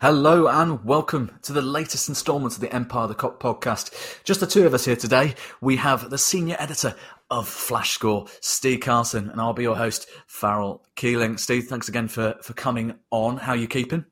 [0.00, 4.22] Hello and welcome to the latest instalment of the Empire the Kop podcast.
[4.22, 5.34] Just the two of us here today.
[5.60, 6.94] We have the senior editor
[7.32, 11.36] of Flash Score, Steve Carson, and I'll be your host, Farrell Keeling.
[11.36, 13.38] Steve, thanks again for, for coming on.
[13.38, 14.04] How are you keeping?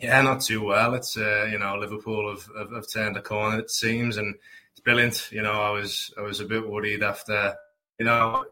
[0.00, 0.94] Yeah, not too well.
[0.94, 4.34] It's uh, you know Liverpool have, have, have turned a corner it seems, and
[4.72, 5.30] it's brilliant.
[5.30, 7.54] You know, I was I was a bit worried after
[8.00, 8.46] you know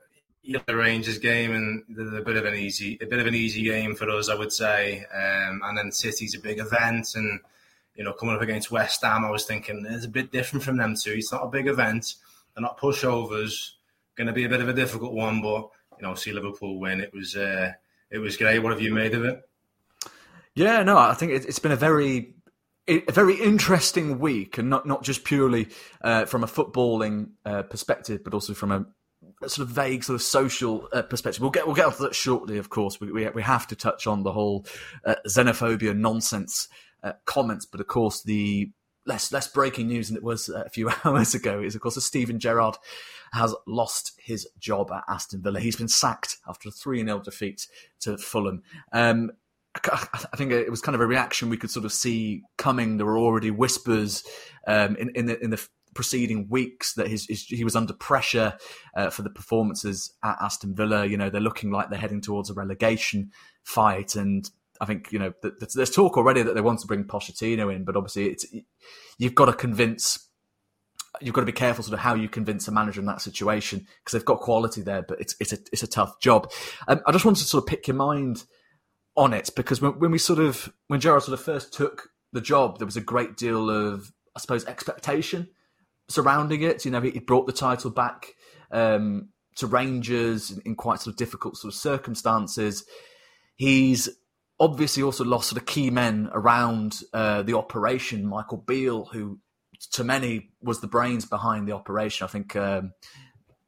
[0.66, 1.84] the Rangers game, and
[2.16, 4.52] a bit of an easy, a bit of an easy game for us, I would
[4.52, 5.04] say.
[5.12, 7.40] Um, and then City's a big event, and
[7.94, 10.76] you know, coming up against West Ham, I was thinking it's a bit different from
[10.76, 11.12] them too.
[11.12, 12.14] It's not a big event,
[12.54, 13.72] they're not pushovers.
[14.16, 17.00] Going to be a bit of a difficult one, but you know, see Liverpool win.
[17.00, 17.72] It was, uh,
[18.10, 18.60] it was great.
[18.60, 19.46] What have you made of it?
[20.54, 22.35] Yeah, no, I think it's been a very
[22.88, 25.68] a very interesting week, and not not just purely
[26.00, 28.86] uh, from a footballing uh, perspective, but also from a
[29.50, 31.41] sort of vague sort of social uh, perspective.
[31.41, 32.59] We'll get we'll get to that shortly.
[32.59, 34.67] Of course, we we, we have to touch on the whole
[35.05, 36.69] uh, xenophobia nonsense
[37.03, 38.70] uh, comments, but of course the
[39.06, 42.00] less less breaking news than it was a few hours ago is of course that
[42.00, 42.77] Steven Gerrard
[43.33, 45.60] has lost his job at Aston Villa.
[45.60, 47.66] He's been sacked after a three 0 defeat
[48.00, 48.62] to Fulham.
[48.92, 49.33] Um,
[49.92, 52.97] I think it was kind of a reaction we could sort of see coming.
[52.97, 54.25] There were already whispers
[54.66, 58.56] um, in, in the in the preceding weeks that his, his, he was under pressure
[58.94, 61.06] uh, for the performances at Aston Villa.
[61.06, 63.33] You know, they're looking like they're heading towards a relegation
[63.64, 64.48] fight, and
[64.80, 65.33] I think you know
[65.75, 68.47] there's talk already that they want to bring Pochettino in, but obviously it's
[69.19, 70.22] you've got to convince.
[71.22, 73.78] You've got to be careful, sort of how you convince a manager in that situation
[73.78, 76.53] because they've got quality there, but it's it's a it's a tough job.
[76.88, 78.44] Um, I just wanted to sort of pick your mind
[79.16, 82.42] on it because when, when we sort of when Gerrard sort of first took the
[82.42, 85.48] job, there was a great deal of I suppose expectation
[86.08, 86.84] surrounding it.
[86.84, 88.34] You know, he, brought the title back
[88.70, 92.84] um, to Rangers in, in, quite sort of difficult sort of circumstances.
[93.56, 94.08] He's
[94.58, 98.26] obviously also lost sort of key men around uh, the operation.
[98.26, 99.38] Michael Beale, who
[99.92, 102.24] to many was the brains behind the operation.
[102.24, 102.92] I think um,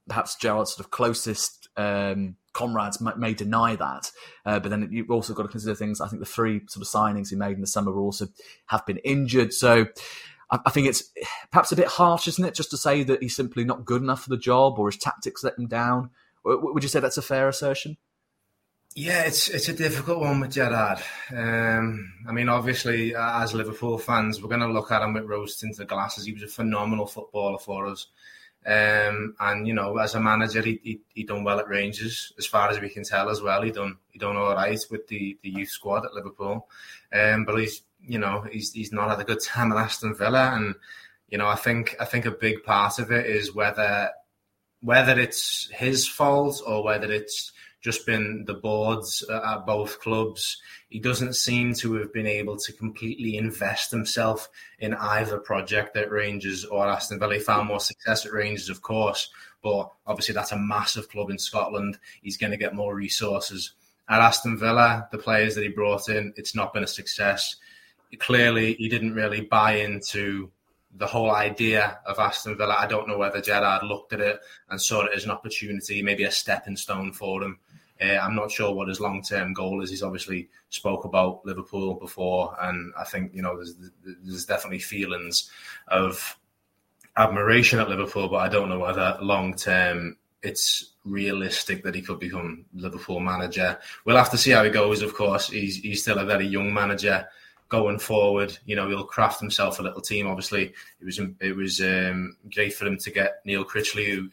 [0.08, 4.10] perhaps Gerrard's sort of closest um, comrades may, may, deny that,
[4.44, 6.00] uh, but then you've also got to consider things.
[6.00, 8.28] I think the three sort of signings he made in the summer also
[8.66, 9.52] have been injured.
[9.52, 9.86] So
[10.50, 11.04] I, think it's
[11.50, 14.22] perhaps a bit harsh, isn't it, just to say that he's simply not good enough
[14.22, 16.10] for the job or his tactics let him down?
[16.44, 17.98] Would you say that's a fair assertion?
[18.94, 20.98] Yeah, it's it's a difficult one with Gerrard.
[21.30, 25.56] Um, I mean, obviously, as Liverpool fans, we're going to look at him with rose
[25.56, 26.24] tinted glasses.
[26.24, 28.06] He was a phenomenal footballer for us.
[28.66, 32.46] Um, and you know, as a manager, he, he, he done well at Rangers, as
[32.46, 33.62] far as we can tell as well.
[33.62, 36.68] He done he done all right with the, the youth squad at Liverpool.
[37.12, 40.52] Um, but he's you know he's he's not had a good time at Aston Villa,
[40.54, 40.74] and
[41.28, 44.10] you know I think I think a big part of it is whether
[44.80, 50.60] whether it's his fault or whether it's just been the boards uh, at both clubs.
[50.88, 56.10] He doesn't seem to have been able to completely invest himself in either project at
[56.10, 57.34] Rangers or Aston Villa.
[57.34, 59.30] He found more success at Rangers, of course,
[59.62, 61.98] but obviously that's a massive club in Scotland.
[62.22, 63.72] He's going to get more resources.
[64.08, 67.56] At Aston Villa, the players that he brought in, it's not been a success
[68.16, 70.50] clearly he didn't really buy into
[70.96, 72.76] the whole idea of Aston Villa.
[72.78, 74.40] I don't know whether Gerrard looked at it
[74.70, 77.58] and saw it as an opportunity, maybe a stepping stone for him.
[78.00, 79.90] Uh, I'm not sure what his long term goal is.
[79.90, 85.50] He's obviously spoke about Liverpool before, and I think you know there's, there's definitely feelings
[85.88, 86.38] of
[87.16, 92.20] admiration at Liverpool, but I don't know whether long term it's realistic that he could
[92.20, 93.78] become Liverpool manager.
[94.04, 95.02] We'll have to see how he goes.
[95.02, 97.26] Of course, he's he's still a very young manager
[97.68, 98.56] going forward.
[98.64, 100.26] You know, he'll craft himself a little team.
[100.26, 104.30] Obviously, it was it was um, great for him to get Neil Critchley, who,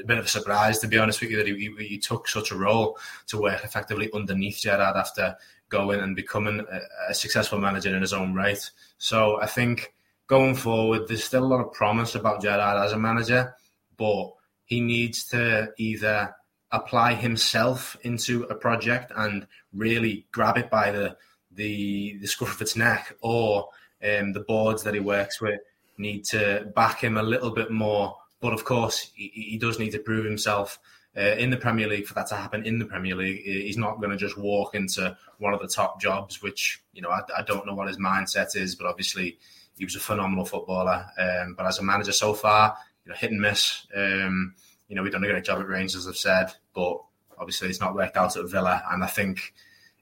[0.00, 2.50] a bit of a surprise to be honest with you that he, he, took such
[2.50, 5.36] a role to work effectively underneath Gerrard after
[5.68, 8.70] going and becoming a, a, successful manager in his own right.
[8.98, 9.94] So I think
[10.26, 13.54] going forward, there's still a lot of promise about Gerrard as a manager,
[13.96, 14.32] but
[14.64, 16.34] he needs to either
[16.72, 21.16] apply himself into a project and really grab it by the
[21.52, 23.68] the the scruff of its neck or
[24.04, 25.60] um, the boards that he works with
[25.98, 28.16] need to back him a little bit more.
[28.40, 30.78] But of course, he, he does need to prove himself
[31.16, 33.42] uh, in the Premier League for that to happen in the Premier League.
[33.42, 37.10] He's not going to just walk into one of the top jobs, which you know
[37.10, 39.38] I, I, don't know what his mindset is, but obviously
[39.76, 41.06] he was a phenomenal footballer.
[41.18, 43.86] Um, but as a manager so far, you know, hit and miss.
[43.94, 44.54] Um,
[44.88, 47.00] you know, we've done a great job at Rangers, as I've said, but
[47.38, 49.54] obviously it's not worked out at Villa, and I think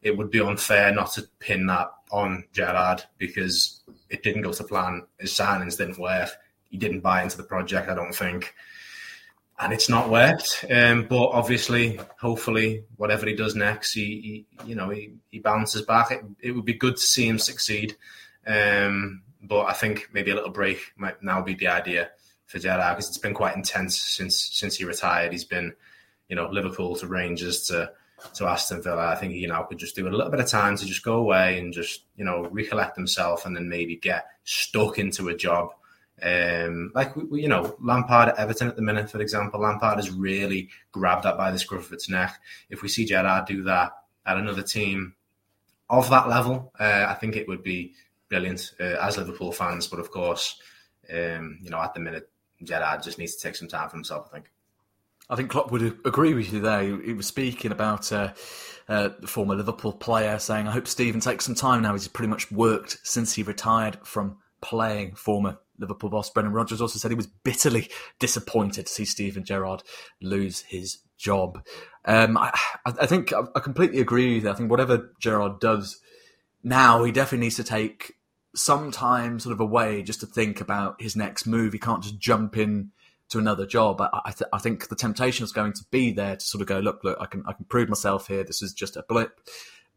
[0.03, 4.65] it would be unfair not to pin that on Gerrard because it didn't go to
[4.65, 5.07] plan.
[5.19, 6.31] His signings didn't work.
[6.71, 8.55] He didn't buy into the project, I don't think.
[9.61, 10.65] and it's not worked.
[10.71, 15.83] Um, but obviously, hopefully, whatever he does next, he, he you know he, he bounces
[15.83, 16.11] back.
[16.11, 17.97] It, it, would be good to see him succeed.
[18.47, 22.11] Um, but I think maybe a little break might now be the idea
[22.47, 25.33] for Gerrard because it's been quite intense since since he retired.
[25.33, 25.75] He's been,
[26.29, 27.93] you know, Liverpool to Rangers to
[28.35, 29.09] to Aston Villa.
[29.09, 31.15] I think he know could just do a little bit of time to just go
[31.15, 35.71] away and just you know recollect himself and then maybe get stuck into a job
[36.23, 40.11] um, like we, you know, Lampard at Everton at the minute, for example, Lampard has
[40.11, 42.39] really grabbed that by the scruff of its neck.
[42.71, 43.93] If we see Gerrard do that
[44.27, 45.15] at another team
[45.89, 47.95] of that level, uh, I think it would be
[48.29, 49.87] brilliant uh, as Liverpool fans.
[49.87, 50.61] But of course,
[51.13, 52.29] um, you know, at the minute,
[52.63, 54.29] Gerrard just needs to take some time for himself.
[54.31, 54.51] I think.
[55.31, 56.83] I think Klopp would agree with you there.
[56.83, 58.33] He was speaking about uh,
[58.89, 61.93] uh, the former Liverpool player, saying, "I hope Steven takes some time now.
[61.93, 66.99] He's pretty much worked since he retired from playing." Former Liverpool boss Brendan Rodgers also
[66.99, 67.89] said he was bitterly
[68.19, 69.83] disappointed to see Steven Gerrard
[70.21, 71.65] lose his job.
[72.05, 72.53] Um, I,
[72.85, 74.51] I, think I completely agree with you.
[74.51, 76.01] I think whatever Gerrard does
[76.63, 78.15] now, he definitely needs to take
[78.55, 81.73] some time sort of away just to think about his next move.
[81.73, 82.93] He can't just jump in
[83.29, 84.01] to another job.
[84.01, 86.69] I, I, th- I, think the temptation is going to be there to sort of
[86.69, 88.43] go, look, look, I can I can prove myself here.
[88.43, 89.41] This is just a blip.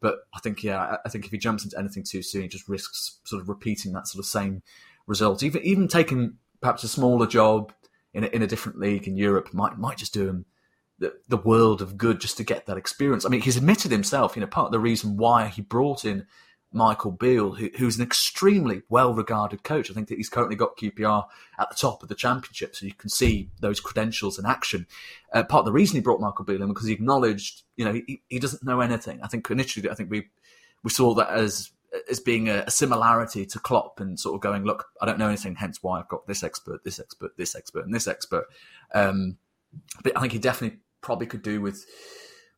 [0.01, 2.67] But I think, yeah, I think if he jumps into anything too soon, he just
[2.67, 4.63] risks sort of repeating that sort of same
[5.07, 5.43] result.
[5.43, 7.73] Even even taking perhaps a smaller job
[8.13, 10.45] in a, in a different league in Europe might might just do him
[10.99, 13.25] the, the world of good just to get that experience.
[13.25, 16.27] I mean, he's admitted himself, you know, part of the reason why he brought in
[16.71, 19.89] Michael Beale, who, who's an extremely well regarded coach.
[19.89, 21.25] I think that he's currently got QPR
[21.59, 24.87] at the top of the championship, so you can see those credentials in action.
[25.33, 27.93] Uh, part of the reason he brought Michael Beale in because he acknowledged, you know,
[27.93, 29.19] he, he doesn't know anything.
[29.21, 30.29] I think initially, I think we
[30.83, 31.71] we saw that as
[32.11, 35.27] as being a, a, similarity to Klopp and sort of going, look, I don't know
[35.27, 38.45] anything, hence why I've got this expert, this expert, this expert, and this expert.
[38.93, 39.37] Um,
[40.03, 41.85] but I think he definitely probably could do with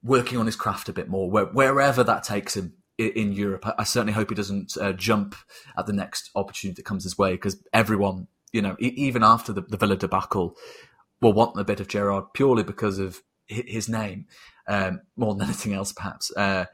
[0.03, 3.65] working on his craft a bit more, where, wherever that takes him in, in Europe.
[3.65, 5.35] I, I, certainly hope he doesn't uh, jump
[5.77, 9.53] at the next opportunity that comes his way, because everyone, you know, e- even after
[9.53, 10.55] the, the Villa debacle,
[11.21, 14.25] will want a bit of Gerrard purely because of his name
[14.67, 16.31] um, more than anything else, perhaps.
[16.35, 16.65] Uh,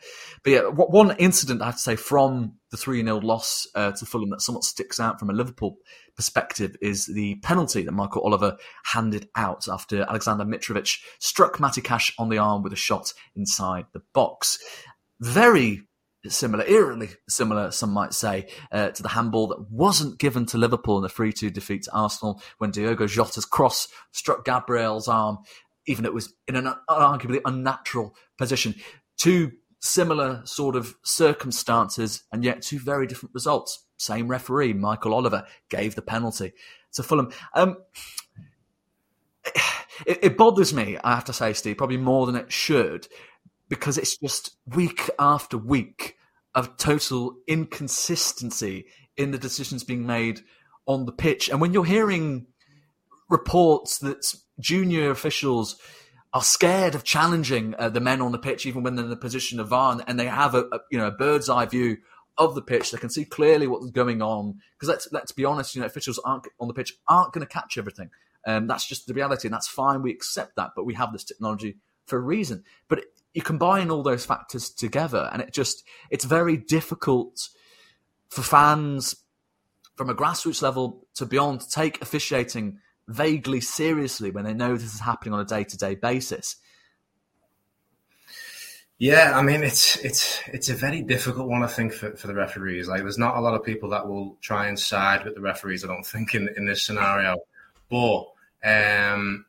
[0.44, 4.06] but yeah, one incident I have to say from the 3 0 loss uh, to
[4.06, 5.78] Fulham that somewhat sticks out from a Liverpool
[6.16, 12.14] perspective is the penalty that Michael Oliver handed out after Alexander Mitrovic struck Matty Cash
[12.20, 14.60] on the arm with a shot inside the box.
[15.20, 15.82] Very
[16.28, 20.98] similar, eerily similar, some might say, uh, to the handball that wasn't given to Liverpool
[20.98, 25.38] in the 3 2 defeat to Arsenal when Diogo Jota's cross struck Gabriel's arm
[25.90, 28.76] even though it was in an arguably unnatural position.
[29.18, 33.88] Two similar sort of circumstances and yet two very different results.
[33.98, 36.54] Same referee, Michael Oliver, gave the penalty
[36.94, 37.32] to Fulham.
[37.56, 37.78] Um,
[40.06, 43.08] it, it bothers me, I have to say, Steve, probably more than it should,
[43.68, 46.18] because it's just week after week
[46.54, 48.86] of total inconsistency
[49.18, 50.42] in the decisions being made
[50.86, 51.50] on the pitch.
[51.50, 52.46] And when you're hearing
[53.28, 55.78] reports that junior officials
[56.34, 59.16] are scared of challenging uh, the men on the pitch, even when they're in the
[59.18, 61.98] position of VAR, and they have a, a, you know a bird's eye view
[62.38, 62.92] of the pitch.
[62.92, 64.60] They can see clearly what's going on.
[64.76, 67.52] Because let's let's be honest, you know, officials aren't on the pitch aren't going to
[67.52, 68.10] catch everything.
[68.46, 70.02] Um, that's just the reality, and that's fine.
[70.02, 72.64] We accept that, but we have this technology for a reason.
[72.88, 73.04] But
[73.34, 77.50] you combine all those factors together, and it just it's very difficult
[78.30, 79.16] for fans
[79.96, 84.94] from a grassroots level to beyond to take officiating vaguely seriously when they know this
[84.94, 86.56] is happening on a day to day basis?
[89.00, 92.36] Yeah, I mean it's it's it's a very difficult one, I think, for, for the
[92.36, 92.88] referees.
[92.90, 95.84] Like, there's not a lot of people that will try and side with the referees.
[95.84, 97.38] I don't think in in this scenario,
[97.90, 98.26] but
[98.64, 99.46] um,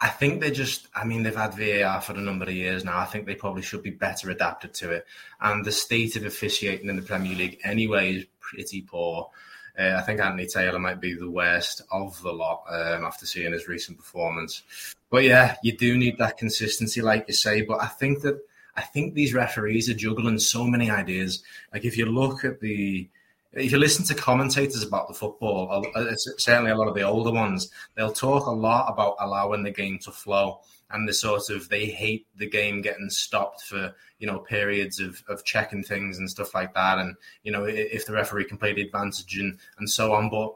[0.00, 0.88] I think they just.
[0.96, 2.98] I mean, they've had VAR for a number of years now.
[2.98, 5.06] I think they probably should be better adapted to it.
[5.40, 9.30] And the state of officiating in the Premier League anyway is pretty poor.
[9.78, 13.52] Uh, I think Anthony Taylor might be the worst of the lot um, after seeing
[13.52, 14.62] his recent performance.
[15.10, 17.62] But yeah, you do need that consistency, like you say.
[17.62, 18.40] But I think that
[18.76, 21.42] I think these referees are juggling so many ideas.
[21.72, 23.08] Like if you look at the
[23.56, 25.84] if you listen to commentators about the football,
[26.38, 29.98] certainly a lot of the older ones, they'll talk a lot about allowing the game
[30.00, 34.38] to flow and the sort of they hate the game getting stopped for you know
[34.38, 36.98] periods of, of checking things and stuff like that.
[36.98, 40.30] And you know if the referee can play the advantage and, and so on.
[40.30, 40.54] But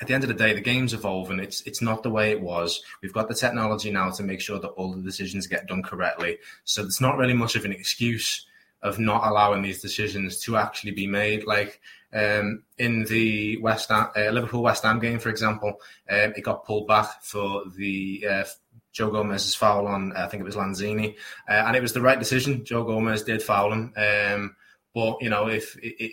[0.00, 1.40] at the end of the day the game's evolving.
[1.40, 2.82] It's it's not the way it was.
[3.02, 6.38] We've got the technology now to make sure that all the decisions get done correctly.
[6.64, 8.46] So it's not really much of an excuse
[8.84, 11.46] of not allowing these decisions to actually be made.
[11.46, 11.80] Like
[12.12, 16.64] um, in the West Ham, uh, Liverpool West Ham game, for example, um, it got
[16.64, 18.44] pulled back for the uh,
[18.92, 21.16] Joe Gomez's foul on, I think it was Lanzini,
[21.48, 22.64] uh, and it was the right decision.
[22.64, 24.56] Joe Gomez did foul him, um,
[24.94, 26.12] but you know, if it, it,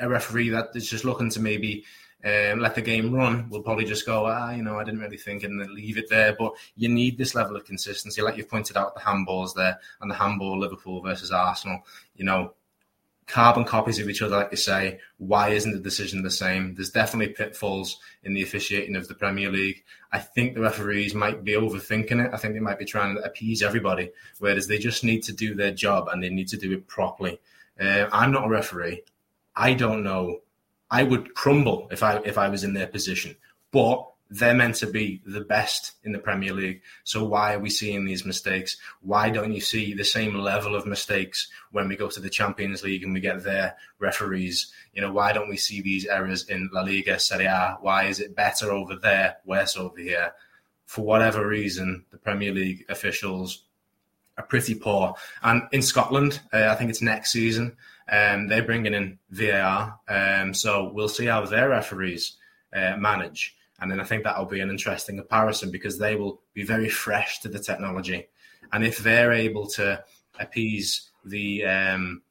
[0.00, 1.84] a referee that is just looking to maybe
[2.24, 5.16] um, let the game run, we'll probably just go, ah, you know, I didn't really
[5.16, 6.34] think and then leave it there.
[6.38, 10.10] But you need this level of consistency, like you've pointed out, the handballs there and
[10.10, 11.84] the handball Liverpool versus Arsenal.
[12.14, 12.54] You know,
[13.26, 15.00] carbon copies of each other, like you say.
[15.18, 16.74] Why isn't the decision the same?
[16.74, 19.82] There's definitely pitfalls in the officiating of the Premier League.
[20.12, 22.32] I think the referees might be overthinking it.
[22.32, 25.54] I think they might be trying to appease everybody, whereas they just need to do
[25.54, 27.40] their job and they need to do it properly.
[27.80, 29.02] Uh, I'm not a referee.
[29.56, 30.40] I don't know
[30.92, 33.34] I would crumble if I if I was in their position.
[33.72, 36.80] But they're meant to be the best in the Premier League.
[37.04, 38.78] So why are we seeing these mistakes?
[39.02, 42.82] Why don't you see the same level of mistakes when we go to the Champions
[42.82, 44.72] League and we get their referees?
[44.94, 47.76] You know, why don't we see these errors in La Liga, Serie A?
[47.82, 50.32] Why is it better over there, worse over here?
[50.86, 53.64] For whatever reason, the Premier League officials
[54.38, 55.14] are pretty poor.
[55.42, 57.76] And in Scotland, uh, I think it's next season,
[58.10, 59.98] um, they're bringing in VAR.
[60.08, 62.36] Um, so we'll see how their referees
[62.72, 63.56] uh, manage.
[63.80, 67.40] And then I think that'll be an interesting comparison because they will be very fresh
[67.40, 68.28] to the technology.
[68.72, 70.02] And if they're able to
[70.38, 72.22] appease the um,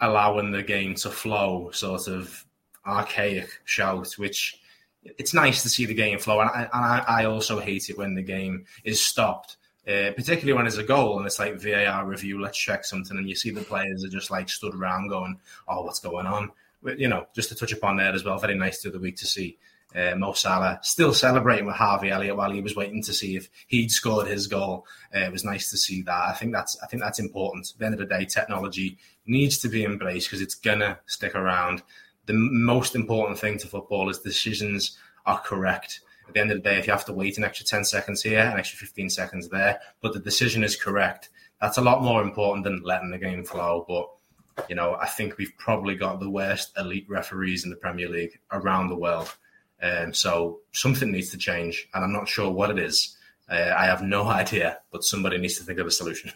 [0.00, 2.44] allowing the game to flow sort of
[2.86, 4.60] archaic shout, which
[5.04, 6.40] it's nice to see the game flow.
[6.40, 10.66] And I, and I also hate it when the game is stopped uh, particularly when
[10.66, 13.62] it's a goal and it's like VAR review, let's check something, and you see the
[13.62, 16.52] players are just like stood around going, "Oh, what's going on?"
[16.96, 19.26] You know, just to touch upon there as well, very nice through the week to
[19.26, 19.58] see
[19.94, 23.48] uh, Mo Salah still celebrating with Harvey Elliott while he was waiting to see if
[23.66, 24.86] he'd scored his goal.
[25.14, 26.28] Uh, it was nice to see that.
[26.28, 27.70] I think that's I think that's important.
[27.72, 31.34] At the end of the day, technology needs to be embraced because it's gonna stick
[31.34, 31.82] around.
[32.26, 34.96] The most important thing to football is decisions
[35.26, 36.00] are correct
[36.32, 38.22] at the end of the day, if you have to wait an extra 10 seconds
[38.22, 41.28] here, an extra 15 seconds there, but the decision is correct,
[41.60, 43.84] that's a lot more important than letting the game flow.
[43.86, 48.08] But, you know, I think we've probably got the worst elite referees in the Premier
[48.08, 49.34] League around the world.
[49.82, 53.14] Um, so something needs to change, and I'm not sure what it is.
[53.50, 56.32] Uh, I have no idea, but somebody needs to think of a solution.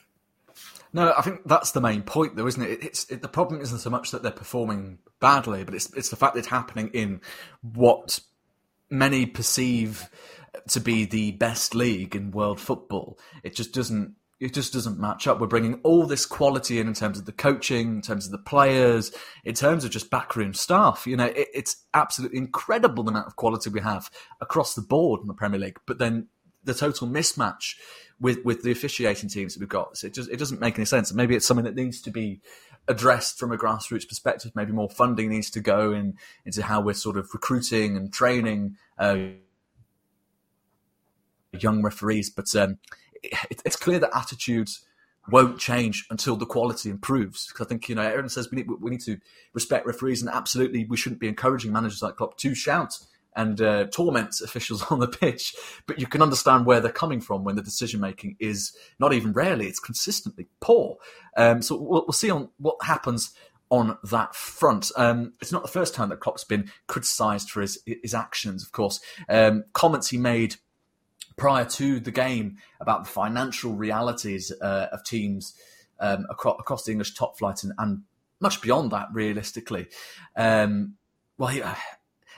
[0.92, 2.82] No, I think that's the main point, though, isn't it?
[2.82, 6.16] It's it, the problem isn't so much that they're performing badly, but it's it's the
[6.16, 7.20] fact that it's happening in
[7.62, 8.20] what
[8.90, 10.08] many perceive
[10.68, 13.18] to be the best league in world football.
[13.42, 14.14] It just doesn't.
[14.38, 15.40] It just doesn't match up.
[15.40, 18.38] We're bringing all this quality in in terms of the coaching, in terms of the
[18.38, 19.10] players,
[19.44, 21.06] in terms of just backroom staff.
[21.06, 24.10] You know, it, it's absolutely incredible the amount of quality we have
[24.42, 25.78] across the board in the Premier League.
[25.86, 26.28] But then
[26.64, 27.76] the total mismatch
[28.20, 30.84] with with the officiating teams that we've got, so it just it doesn't make any
[30.84, 31.14] sense.
[31.14, 32.42] Maybe it's something that needs to be
[32.88, 34.52] addressed from a grassroots perspective.
[34.54, 38.76] Maybe more funding needs to go in into how we're sort of recruiting and training
[38.98, 39.16] uh,
[41.52, 42.30] young referees.
[42.30, 42.78] But um,
[43.22, 44.84] it, it's clear that attitudes
[45.28, 47.48] won't change until the quality improves.
[47.48, 49.18] Because I think you know, everyone says we need we need to
[49.52, 52.98] respect referees, and absolutely we shouldn't be encouraging managers like Klopp to shout
[53.36, 55.54] and uh, torment officials on the pitch.
[55.86, 59.32] But you can understand where they're coming from when the decision making is not even
[59.32, 60.96] rarely, it's consistently poor.
[61.36, 63.34] Um, so we'll, we'll, see on what happens
[63.68, 64.90] on that front.
[64.96, 68.64] Um, it's not the first time that Klopp's been criticised for his his actions.
[68.64, 70.56] Of course, um, comments he made
[71.36, 75.54] prior to the game about the financial realities uh, of teams
[76.00, 78.02] um, across, across, the English top flight and, and
[78.40, 79.86] much beyond that, realistically.
[80.34, 80.94] Um,
[81.38, 81.62] well, he,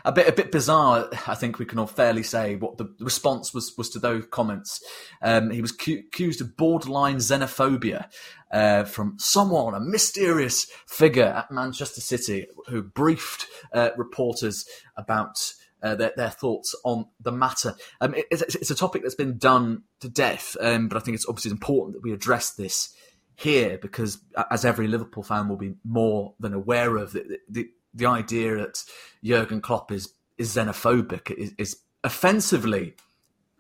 [0.05, 1.09] a bit a bit bizarre.
[1.27, 4.83] I think we can all fairly say what the response was was to those comments.
[5.23, 8.07] Um, he was cu- accused of borderline xenophobia
[8.51, 15.53] uh, from someone, a mysterious figure at Manchester City, who briefed uh, reporters about.
[15.81, 17.73] Uh, their, their, thoughts on the matter.
[18.01, 21.15] Um, it, it's, it's, a topic that's been done to death, um, but I think
[21.15, 22.93] it's obviously important that we address this
[23.37, 24.19] here because,
[24.51, 28.85] as every Liverpool fan will be more than aware of, the, the, the idea that
[29.23, 32.95] Jurgen Klopp is is xenophobic is, is offensively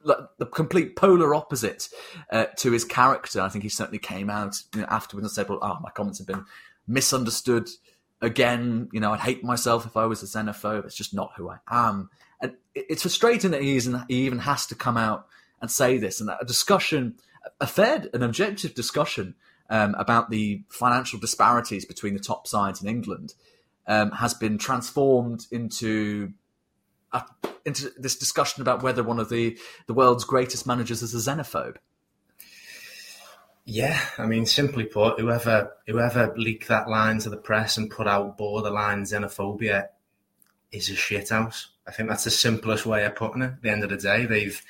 [0.05, 1.89] the complete polar opposite
[2.31, 3.41] uh, to his character.
[3.41, 6.19] I think he certainly came out you know, afterwards and said, "Well, oh, my comments
[6.19, 6.45] have been
[6.87, 7.69] misunderstood
[8.23, 8.89] again.
[8.93, 10.85] You know, I'd hate myself if I was a xenophobe.
[10.85, 14.67] It's just not who I am." And it's frustrating that he, is, he even has
[14.67, 15.27] to come out
[15.61, 16.21] and say this.
[16.21, 17.17] And a discussion,
[17.61, 19.35] a fair, an objective discussion
[19.69, 23.35] um, about the financial disparities between the top sides in England
[23.89, 26.33] um, has been transformed into
[27.13, 27.23] a,
[27.65, 31.77] into this discussion about whether one of the the world's greatest managers is a xenophobe.
[33.65, 38.07] Yeah, I mean, simply put, whoever whoever leaked that line to the press and put
[38.07, 39.89] out borderline xenophobia
[40.71, 41.67] is a shithouse.
[41.87, 43.47] I think that's the simplest way of putting it.
[43.47, 44.63] At the end of the day, they've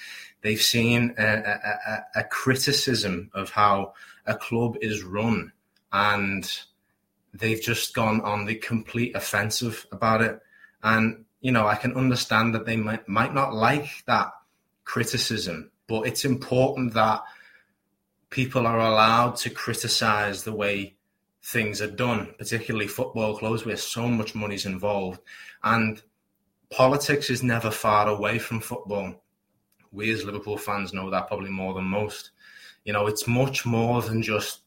[0.42, 3.94] they've seen a, a, a, criticism of how
[4.24, 5.52] a club is run,
[5.92, 6.50] and
[7.38, 10.40] they've just gone on the complete offensive about it.
[10.82, 14.32] And you know, I can understand that they might might not like that
[14.84, 17.22] criticism, but it's important that
[18.30, 20.96] people are allowed to criticize the way
[21.42, 25.20] things are done, particularly football clubs where so much money's involved.
[25.62, 26.02] And
[26.70, 29.22] politics is never far away from football.
[29.92, 32.30] We as Liverpool fans know that probably more than most.
[32.84, 34.60] You know, it's much more than just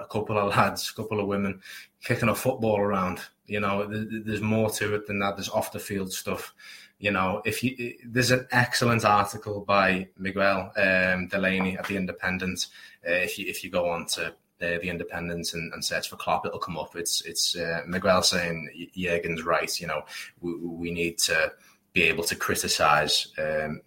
[0.00, 1.60] a couple of lads, a couple of women
[2.02, 3.20] kicking a football around.
[3.46, 5.36] You know, there's more to it than that.
[5.36, 6.54] There's off the field stuff.
[6.98, 12.66] You know, if you there's an excellent article by Miguel um, Delaney at the Independent.
[13.06, 16.16] Uh, if you if you go on to uh, the Independent and, and, search for
[16.16, 16.96] Klopp, it'll come up.
[16.96, 19.80] It's it's uh, Miguel saying Jurgen's right.
[19.80, 20.02] You know,
[20.40, 21.52] we, we need to
[21.92, 23.80] be able to criticize um,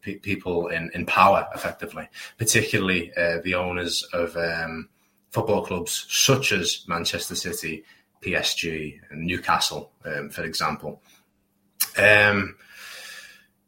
[0.00, 2.08] people in, in power effectively,
[2.38, 4.88] particularly uh, the owners of um,
[5.30, 7.84] football clubs such as Manchester City,
[8.22, 11.02] PSG, and Newcastle, um, for example.
[11.96, 12.56] Um,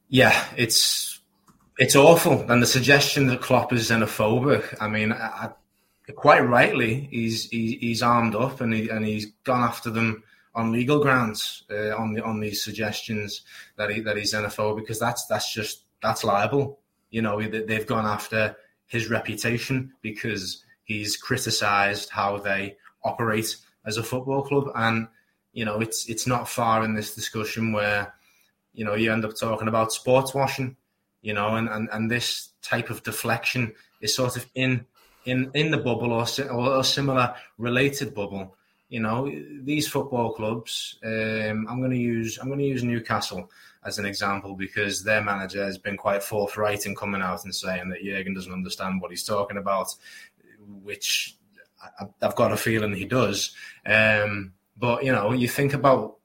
[0.08, 1.20] yeah, it's
[1.78, 2.50] it's awful.
[2.50, 5.50] And the suggestion that Klopp is xenophobic, I mean, I,
[6.14, 10.22] quite rightly, he's he, he's armed up and he and he's gone after them
[10.54, 13.42] on legal grounds uh, on the on these suggestions
[13.76, 16.78] that he that he's xenophobic because that's that's just that's liable.
[17.10, 24.02] You know, they've gone after his reputation because he's criticised how they operate as a
[24.02, 25.08] football club and
[25.52, 28.14] you know, it's it's not far in this discussion where,
[28.72, 30.76] you know, you end up talking about sports washing,
[31.20, 34.86] you know, and, and, and this type of deflection is sort of in
[35.24, 38.56] in in the bubble or, or a similar related bubble.
[38.88, 39.30] You know,
[39.62, 40.98] these football clubs.
[41.04, 43.50] Um, I'm going to use I'm going to use Newcastle
[43.84, 47.88] as an example because their manager has been quite forthright in coming out and saying
[47.88, 49.94] that Jurgen doesn't understand what he's talking about,
[50.82, 51.36] which
[52.00, 53.54] I, have got a feeling he does.
[53.86, 56.16] Um, but you know, you think about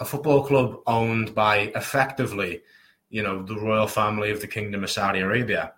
[0.00, 2.62] a football club owned by effectively,
[3.10, 5.72] you know, the royal family of the Kingdom of Saudi Arabia.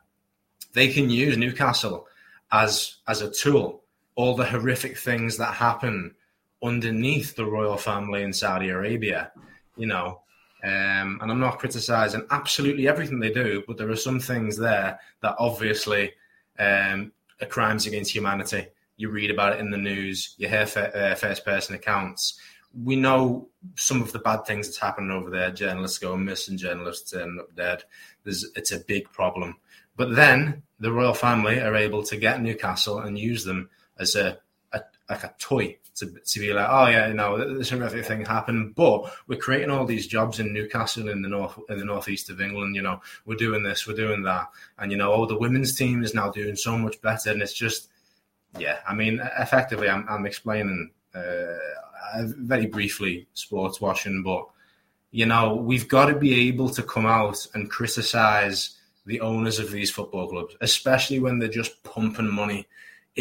[0.72, 2.07] They can use Newcastle
[2.52, 3.83] as as a tool.
[4.16, 6.14] All the horrific things that happen
[6.62, 9.33] underneath the royal family in Saudi Arabia,
[9.76, 10.20] you know.
[10.62, 15.00] Um, and I'm not criticizing absolutely everything they do, but there are some things there
[15.22, 16.12] that obviously
[16.59, 17.12] um,
[17.46, 18.66] crimes against humanity
[19.00, 22.38] you read about it in the news, you hear uh, first person accounts.
[22.85, 25.50] We know some of the bad things that's happening over there.
[25.50, 27.83] Journalists go missing, journalists end up dead.
[28.24, 29.57] There's, it's a big problem.
[29.96, 34.38] But then the royal family are able to get Newcastle and use them as a,
[34.72, 38.74] a like a toy to, to be like, oh yeah, no, this horrific thing happened,
[38.74, 42.40] but we're creating all these jobs in Newcastle in the north in the northeast of
[42.40, 42.76] England.
[42.76, 46.02] You know, we're doing this, we're doing that, and you know, oh, the women's team
[46.02, 47.88] is now doing so much better, and it's just
[48.58, 51.56] yeah, I mean, effectively, I'm, I'm explaining uh,
[52.24, 54.46] very briefly sports washing, but
[55.12, 59.70] you know, we've got to be able to come out and criticize the owners of
[59.70, 62.66] these football clubs, especially when they're just pumping money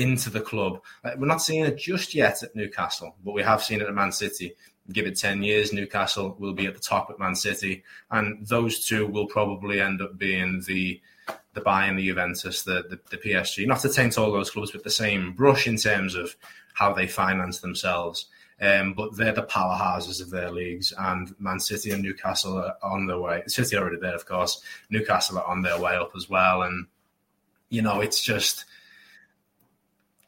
[0.01, 0.81] into the club.
[1.17, 4.11] we're not seeing it just yet at Newcastle, but we have seen it at Man
[4.11, 4.53] City.
[4.91, 8.85] Give it 10 years, Newcastle will be at the top at Man City, and those
[8.85, 11.01] two will probably end up being the
[11.53, 13.67] the Bayern, the Juventus, the, the, the PSG.
[13.67, 16.35] Not to taint all those clubs with the same brush in terms of
[16.73, 18.27] how they finance themselves.
[18.61, 23.07] Um, but they're the powerhouses of their leagues, and Man City and Newcastle are on
[23.07, 23.43] their way.
[23.47, 24.61] City already there, of course.
[24.89, 26.87] Newcastle are on their way up as well, and
[27.69, 28.65] you know it's just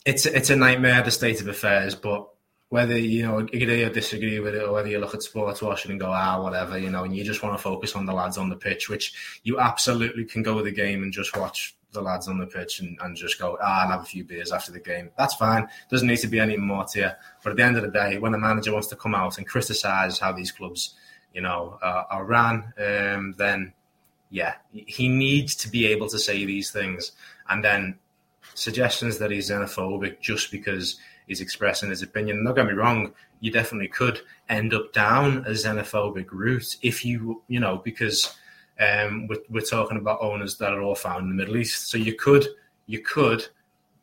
[0.06, 1.96] it's it's a nightmare the state of affairs.
[1.96, 2.28] But
[2.70, 5.92] whether you know agree or disagree with it, or whether you look at sports washing
[5.92, 8.38] and go ah whatever, you know, and you just want to focus on the lads
[8.38, 12.02] on the pitch, which you absolutely can go with the game and just watch the
[12.02, 14.72] lads on the pitch and, and just go ah and have a few beers after
[14.72, 15.10] the game.
[15.18, 15.68] That's fine.
[15.90, 17.10] Doesn't need to be any more to you.
[17.44, 19.48] But at the end of the day, when a manager wants to come out and
[19.48, 20.96] criticise how these clubs,
[21.34, 23.74] you know, uh, are ran, um, then
[24.30, 27.12] yeah, he needs to be able to say these things.
[27.50, 28.00] And then
[28.54, 32.44] suggestions that he's xenophobic just because he's expressing his opinion.
[32.44, 37.42] Don't get me wrong, you definitely could end up down a xenophobic route if you,
[37.48, 38.36] you know, because
[38.80, 41.90] um, we're, we're talking about owners that are all found in the Middle East.
[41.90, 42.48] So you could,
[42.88, 43.46] you could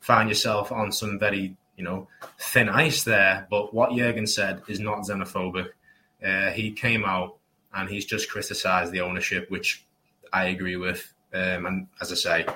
[0.00, 2.08] find yourself on some very, you know,
[2.38, 3.46] thin ice there.
[3.50, 5.68] But what Jurgen said is not xenophobic.
[6.24, 7.36] Uh, he came out
[7.74, 9.84] and he's just criticised the ownership, which
[10.32, 11.12] I agree with.
[11.32, 12.46] Um, and as I say,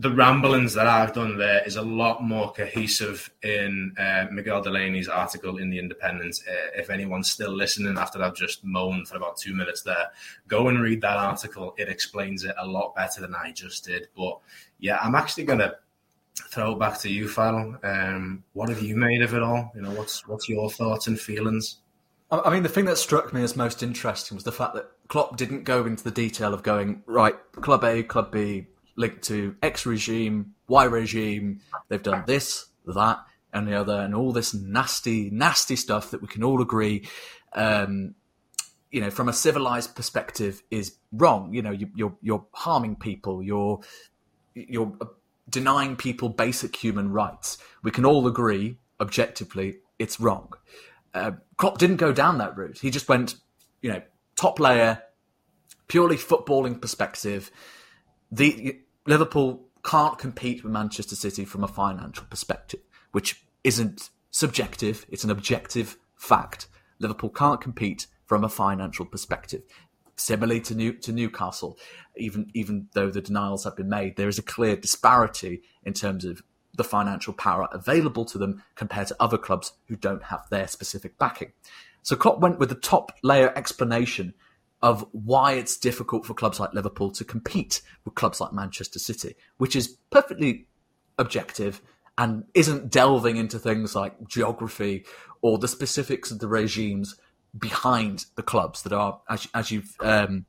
[0.00, 5.08] the ramblings that I've done there is a lot more cohesive in uh, Miguel Delaney's
[5.08, 6.40] article in the Independent.
[6.48, 10.10] Uh, if anyone's still listening after I've just moaned for about two minutes there,
[10.46, 11.74] go and read that article.
[11.78, 14.06] It explains it a lot better than I just did.
[14.16, 14.38] But
[14.78, 15.76] yeah, I'm actually to
[16.36, 17.76] throw it back to you, Farrell.
[17.82, 19.72] Um, what have you made of it all?
[19.74, 21.78] You know, what's what's your thoughts and feelings?
[22.30, 25.38] I mean, the thing that struck me as most interesting was the fact that Klopp
[25.38, 28.66] didn't go into the detail of going right, Club A, Club B,
[28.98, 31.60] linked to X regime, Y regime.
[31.88, 33.18] They've done this, that,
[33.52, 37.08] and the other, and all this nasty, nasty stuff that we can all agree,
[37.54, 38.14] um,
[38.90, 41.54] you know, from a civilized perspective, is wrong.
[41.54, 43.42] You know, you, you're you're harming people.
[43.42, 43.80] You're
[44.54, 44.92] you're
[45.48, 47.58] denying people basic human rights.
[47.82, 50.52] We can all agree objectively it's wrong.
[51.14, 52.78] Uh, Klopp didn't go down that route.
[52.78, 53.36] He just went,
[53.82, 54.02] you know,
[54.36, 55.02] top layer,
[55.88, 57.50] purely footballing perspective.
[58.30, 62.80] The Liverpool can't compete with Manchester City from a financial perspective,
[63.12, 66.68] which isn't subjective, it's an objective fact.
[66.98, 69.62] Liverpool can't compete from a financial perspective.
[70.16, 71.78] Similarly to, New, to Newcastle,
[72.16, 76.24] even even though the denials have been made, there is a clear disparity in terms
[76.24, 76.42] of
[76.76, 81.18] the financial power available to them compared to other clubs who don't have their specific
[81.18, 81.52] backing.
[82.02, 84.34] So Klopp went with the top layer explanation
[84.82, 89.34] of why it's difficult for clubs like Liverpool to compete with clubs like Manchester City,
[89.56, 90.66] which is perfectly
[91.18, 91.80] objective
[92.16, 95.04] and isn't delving into things like geography
[95.42, 97.16] or the specifics of the regimes
[97.56, 100.46] behind the clubs that are, as, as you've um,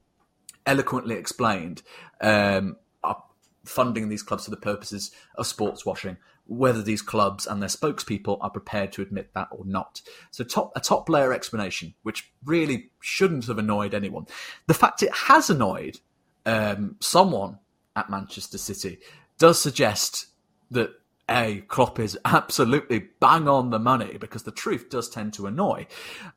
[0.66, 1.82] eloquently explained,
[2.22, 3.24] um, are
[3.66, 6.18] funding these clubs for the purposes of sports washing
[6.50, 10.02] whether these clubs and their spokespeople are prepared to admit that or not.
[10.32, 14.26] So top, a top layer explanation, which really shouldn't have annoyed anyone.
[14.68, 16.00] The fact it has annoyed
[16.46, 17.60] um, someone
[17.96, 18.98] at Manchester City
[19.38, 20.28] does suggest
[20.72, 20.92] that
[21.30, 25.86] a Klopp is absolutely bang on the money because the truth does tend to annoy,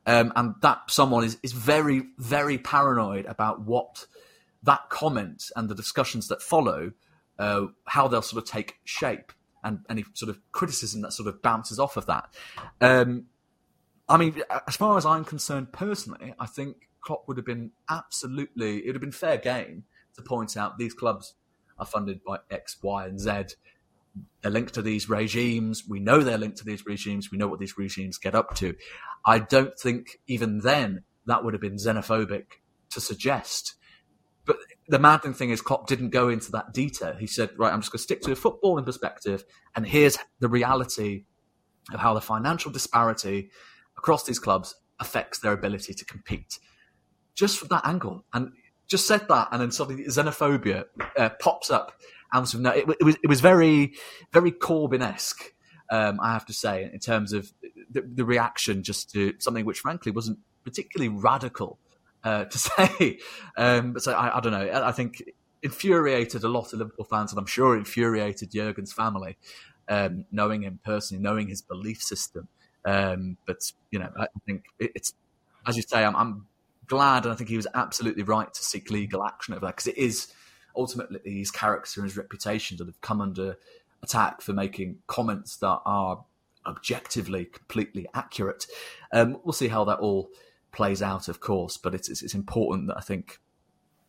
[0.05, 4.05] um, and that someone is is very very paranoid about what
[4.61, 6.91] that comment and the discussions that follow,
[7.39, 11.41] uh, how they'll sort of take shape and any sort of criticism that sort of
[11.41, 12.33] bounces off of that.
[12.81, 13.25] Um,
[14.07, 18.79] I mean, as far as I'm concerned personally, I think Klopp would have been absolutely,
[18.79, 21.35] it would have been fair game to point out these clubs
[21.79, 23.55] are funded by X, Y, and Z.
[24.41, 25.87] They're linked to these regimes.
[25.87, 27.31] We know they're linked to these regimes.
[27.31, 28.75] We know what these regimes get up to.
[29.25, 32.45] I don't think even then that would have been xenophobic
[32.91, 33.75] to suggest.
[34.89, 37.15] The maddening thing is Klopp didn't go into that detail.
[37.15, 40.49] He said, right, I'm just going to stick to a footballing perspective, and here's the
[40.49, 41.25] reality
[41.93, 43.49] of how the financial disparity
[43.97, 46.59] across these clubs affects their ability to compete.
[47.35, 48.51] Just from that angle, and
[48.87, 50.85] just said that, and then suddenly xenophobia
[51.17, 51.99] uh, pops up.
[52.31, 53.93] And so, no, it, it, was it was very
[54.31, 55.53] very Corbyn-esque,
[55.91, 57.53] um, I have to say, in terms of
[57.89, 61.79] the, the reaction just to something which, frankly, wasn't particularly radical
[62.23, 63.19] uh, to say.
[63.57, 64.69] Um, but so I, I, don't know.
[64.83, 65.23] I think
[65.61, 69.37] infuriated a lot of Liverpool fans, and I'm sure infuriated Jurgen's family,
[69.89, 72.47] um, knowing him personally, knowing his belief system.
[72.85, 75.13] Um, but you know, I think it's
[75.65, 76.03] as you say.
[76.03, 76.47] I'm, I'm,
[76.85, 79.87] glad, and I think he was absolutely right to seek legal action over that because
[79.87, 80.33] it is
[80.75, 83.57] ultimately his character and his reputation that have come under
[84.03, 86.25] attack for making comments that are
[86.65, 88.67] objectively completely accurate.
[89.11, 90.29] Um, we'll see how that all
[90.73, 93.39] plays out, of course, but it's, it's, it's important that I think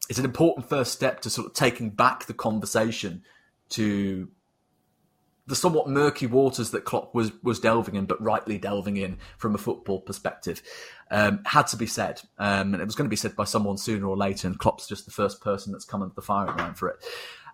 [0.09, 3.23] it's an important first step to sort of taking back the conversation
[3.71, 4.29] to
[5.47, 9.55] the somewhat murky waters that Klopp was was delving in, but rightly delving in from
[9.55, 10.63] a football perspective,
[11.11, 13.77] um, had to be said, um, and it was going to be said by someone
[13.77, 14.49] sooner or later.
[14.49, 17.05] And Klopp's just the first person that's come under the firing line for it.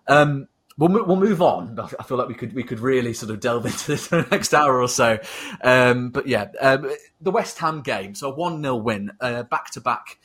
[0.07, 0.47] Um,
[0.77, 1.79] we'll we'll move on.
[1.99, 4.29] I feel like we could we could really sort of delve into this for the
[4.29, 5.19] next hour or so.
[5.63, 8.15] Um, but yeah, um, the West Ham game.
[8.15, 10.19] So a one 0 win, back to back.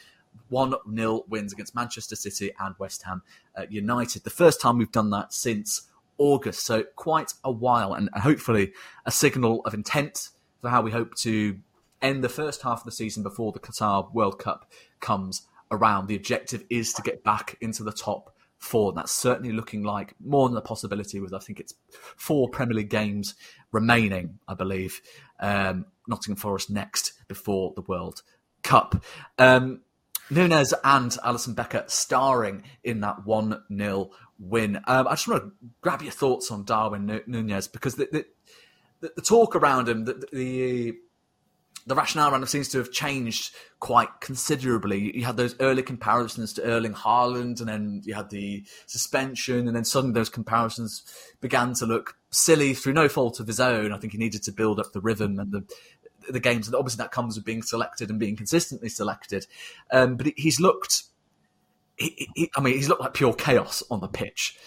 [0.49, 3.23] 1 0 wins against Manchester City and West Ham
[3.57, 4.23] uh, United.
[4.23, 8.73] The first time we've done that since August, so quite a while, and hopefully
[9.05, 10.29] a signal of intent
[10.63, 11.59] for how we hope to
[12.01, 16.07] end the first half of the season before the Qatar World Cup comes around.
[16.07, 18.91] The objective is to get back into the top four.
[18.91, 21.75] And that's certainly looking like more than a possibility with, I think it's
[22.17, 23.35] four Premier League games
[23.73, 25.01] remaining, I believe.
[25.41, 28.23] Um, Nottingham Forest next before the World
[28.63, 29.05] Cup.
[29.39, 29.81] Um,
[30.31, 34.77] Nunez and Alisson Becker starring in that 1 0 win.
[34.87, 38.09] Um, I just want to grab your thoughts on Darwin Nunez because the,
[39.01, 40.97] the, the talk around him, the, the
[41.87, 45.17] the rationale around it seems to have changed quite considerably.
[45.17, 49.77] You had those early comparisons to Erling Haaland, and then you had the suspension, and
[49.77, 51.05] then suddenly those comparisons
[51.41, 53.93] began to look silly through no fault of his own.
[53.93, 55.65] I think he needed to build up the rhythm and the
[56.29, 59.47] the games, and obviously that comes with being selected and being consistently selected.
[59.93, 61.05] Um, but he's looked,
[61.97, 64.59] he, he, I mean, he's looked like pure chaos on the pitch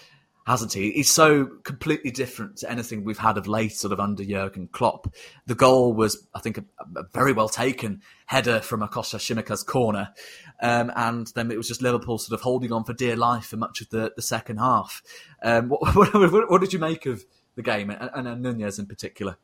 [0.49, 0.91] hasn't he?
[0.91, 5.13] He's so completely different to anything we've had of late, sort of under Jurgen Klopp.
[5.45, 6.63] The goal was, I think, a,
[6.95, 10.11] a very well taken header from a Costas Tsimikas' corner,
[10.59, 13.57] um, and then it was just Liverpool sort of holding on for dear life for
[13.57, 15.03] much of the, the second half.
[15.43, 19.37] Um, what, what, what, did you make of the game and, and Nunez in particular?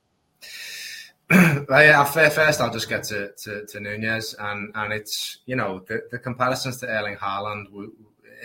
[1.32, 6.02] yeah, first I'll just get to, to, to Nunez, and, and it's you know the,
[6.10, 7.66] the comparisons to Erling Haaland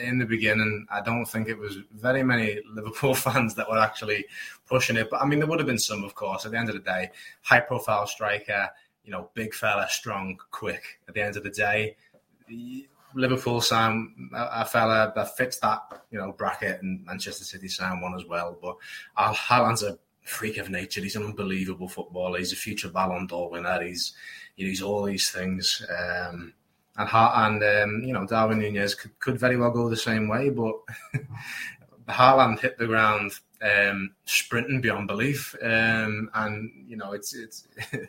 [0.00, 4.26] in the beginning, I don't think it was very many Liverpool fans that were actually
[4.66, 5.08] pushing it.
[5.10, 6.44] But I mean, there would have been some, of course.
[6.44, 7.10] At the end of the day,
[7.42, 8.68] high profile striker,
[9.04, 11.00] you know, big fella, strong, quick.
[11.08, 11.96] At the end of the day,
[13.14, 18.14] Liverpool sign a, fella that fits that, you know, bracket, and Manchester City sign one
[18.14, 18.58] as well.
[18.60, 18.76] But
[19.16, 21.00] Al Haaland's a freak of nature.
[21.00, 22.38] He's an unbelievable footballer.
[22.38, 23.82] He's a future Ballon d'Or winner.
[23.82, 24.12] He's,
[24.56, 25.84] you know, he's all these things.
[25.90, 26.54] Um,
[27.00, 30.50] and and um, you know Darwin Nunez could, could very well go the same way,
[30.50, 30.74] but
[32.08, 33.32] Haaland hit the ground
[33.62, 37.66] um, sprinting beyond belief, um, and you know it's it's.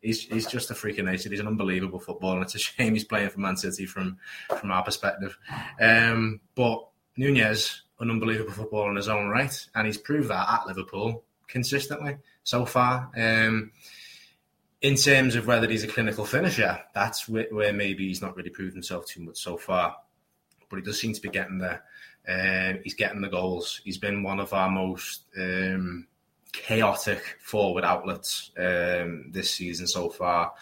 [0.00, 1.30] he's, he's just a freak of nature.
[1.30, 4.18] He's an unbelievable footballer, and it's a shame he's playing for Man City from
[4.60, 5.36] from our perspective.
[5.80, 10.66] Um, but Nunez, an unbelievable footballer in his own right, and he's proved that at
[10.66, 13.10] Liverpool consistently so far.
[13.16, 13.72] Um,
[14.84, 18.50] in terms of whether he's a clinical finisher, that's where, where, maybe he's not really
[18.50, 19.96] proved himself too much so far.
[20.68, 21.82] But he does seem to be getting there.
[22.28, 23.80] Uh, he's getting the goals.
[23.82, 26.06] He's been one of our most um,
[26.52, 30.52] chaotic forward outlets um, this season so far.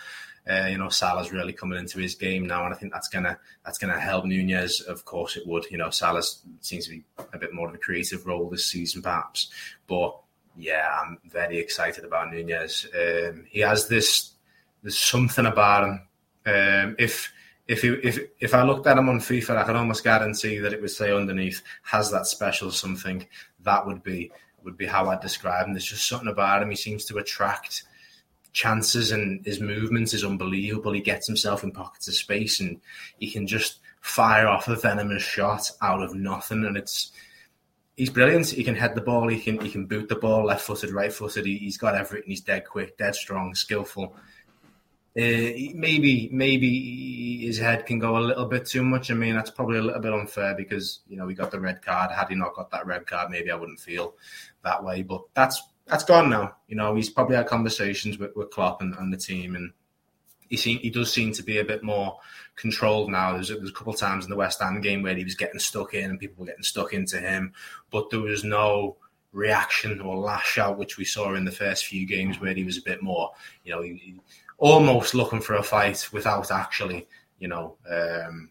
[0.48, 3.38] Uh, you know, Salah's really coming into his game now, and I think that's gonna
[3.64, 4.80] that's gonna help Nunez.
[4.82, 5.68] Of course, it would.
[5.68, 6.22] You know, Salah
[6.60, 9.50] seems to be a bit more of a creative role this season, perhaps,
[9.88, 10.16] but
[10.56, 12.86] yeah, I'm very excited about Nunez.
[12.94, 14.32] Um, he has this.
[14.82, 16.08] There's something about him.
[16.44, 17.32] Um, if
[17.68, 20.72] if he, if if I looked at him on FIFA, I can almost guarantee that
[20.72, 23.26] it would say underneath has that special something.
[23.60, 24.30] That would be
[24.64, 25.72] would be how I'd describe him.
[25.72, 26.70] There's just something about him.
[26.70, 27.84] He seems to attract
[28.52, 30.92] chances, and his movements is unbelievable.
[30.92, 32.80] He gets himself in pockets of space, and
[33.18, 37.12] he can just fire off a venomous shot out of nothing, and it's
[37.96, 38.48] he's brilliant.
[38.48, 39.28] He can head the ball.
[39.28, 41.46] He can he can boot the ball, left footed, right footed.
[41.46, 42.30] He, has got everything.
[42.30, 44.14] He's dead quick, dead strong, skillful.
[45.14, 49.10] Uh, maybe maybe his head can go a little bit too much.
[49.10, 51.82] I mean, that's probably a little bit unfair because you know we got the red
[51.82, 52.10] card.
[52.10, 54.14] Had he not got that red card, maybe I wouldn't feel
[54.64, 55.02] that way.
[55.02, 56.56] But that's that's gone now.
[56.66, 59.72] You know, he's probably had conversations with, with Klopp and, and the team, and
[60.52, 62.18] he seem, he does seem to be a bit more
[62.56, 63.32] controlled now.
[63.32, 65.58] There's, there's a couple of times in the West Ham game where he was getting
[65.58, 67.54] stuck in and people were getting stuck into him,
[67.90, 68.98] but there was no
[69.32, 72.76] reaction or lash out, which we saw in the first few games where he was
[72.76, 73.30] a bit more,
[73.64, 74.20] you know, he, he,
[74.58, 78.50] almost looking for a fight without actually, you know, um,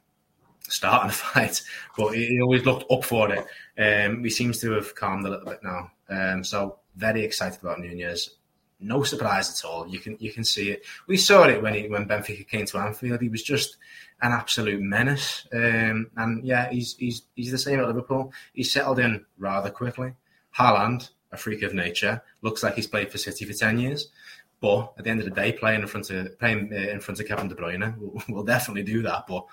[0.67, 1.61] starting a fight.
[1.95, 3.45] But he always looked up for it.
[3.77, 5.91] Um, he seems to have calmed a little bit now.
[6.09, 8.37] Um, so very excited about Nunez
[8.81, 9.87] no surprise at all.
[9.87, 10.83] You can you can see it.
[11.07, 13.21] We saw it when he when Benfica came to Anfield.
[13.21, 13.77] He was just
[14.21, 15.47] an absolute menace.
[15.53, 18.33] Um, and yeah, he's he's he's the same at Liverpool.
[18.53, 20.13] He's settled in rather quickly.
[20.57, 24.09] Haaland, a freak of nature, looks like he's played for City for ten years.
[24.59, 27.19] But at the end of the day, playing in front of playing uh, in front
[27.19, 29.27] of Kevin De Bruyne will, will definitely do that.
[29.27, 29.45] But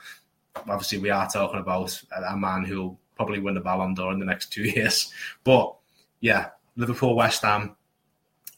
[0.57, 4.27] obviously, we are talking about a man who'll probably win the Ballon d'Or in the
[4.27, 5.13] next two years.
[5.45, 5.75] But
[6.21, 7.77] yeah, Liverpool, West Ham,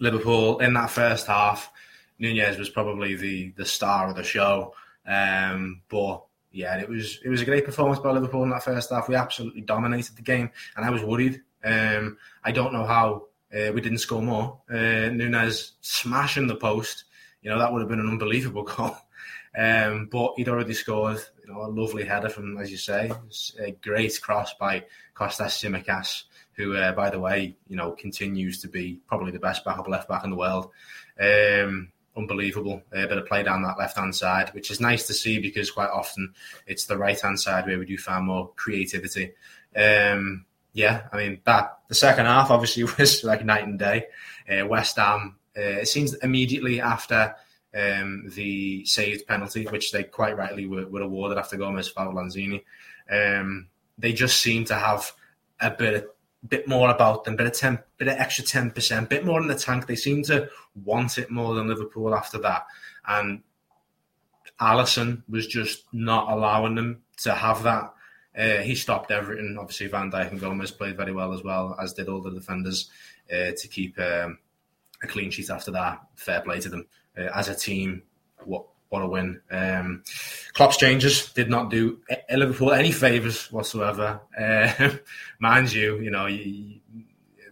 [0.01, 1.71] Liverpool in that first half,
[2.19, 4.75] Nunez was probably the the star of the show.
[5.07, 8.91] Um, but yeah, it was it was a great performance by Liverpool in that first
[8.91, 9.09] half.
[9.09, 11.43] We absolutely dominated the game, and I was worried.
[11.63, 14.61] Um, I don't know how uh, we didn't score more.
[14.71, 17.05] Uh, Nunez smashing the post,
[17.43, 18.97] you know that would have been an unbelievable goal.
[19.57, 23.11] Um, but he'd already scored, you know, a lovely header from, as you say,
[23.59, 24.85] a great cross by
[25.15, 26.23] Costas Tsimikas
[26.61, 30.09] who, uh, by the way, you know, continues to be probably the best backup left
[30.09, 30.71] back in the world.
[31.19, 35.15] Um, unbelievable uh, bit of play down that left hand side, which is nice to
[35.15, 36.35] see because quite often
[36.67, 39.33] it's the right hand side where we do find more creativity.
[39.75, 44.07] Um, yeah, I mean that the second half obviously was like night and day.
[44.49, 47.35] Uh, West Ham, uh, it seems immediately after
[47.75, 52.63] um, the saved penalty, which they quite rightly were, were awarded after Gomez fouled Lanzini,
[53.11, 55.13] um, they just seem to have
[55.61, 56.07] a bit of
[56.49, 59.49] bit more about them, bit of ten, bit of extra ten percent, bit more in
[59.49, 59.87] the tank.
[59.87, 62.67] They seem to want it more than Liverpool after that,
[63.07, 63.43] and
[64.61, 67.93] Alisson was just not allowing them to have that.
[68.39, 69.57] Uh, he stopped everything.
[69.59, 72.89] Obviously, Van Dijk and Gomez played very well as well, as did all the defenders
[73.33, 74.39] uh, to keep um,
[75.03, 76.01] a clean sheet after that.
[76.15, 76.87] Fair play to them
[77.19, 78.03] uh, as a team.
[78.45, 79.41] What what a win!
[79.51, 80.03] Um,
[80.53, 84.21] Klopp's changes did not do Liverpool any favours whatsoever.
[84.39, 84.91] Uh,
[85.39, 86.81] mind you, you know, you,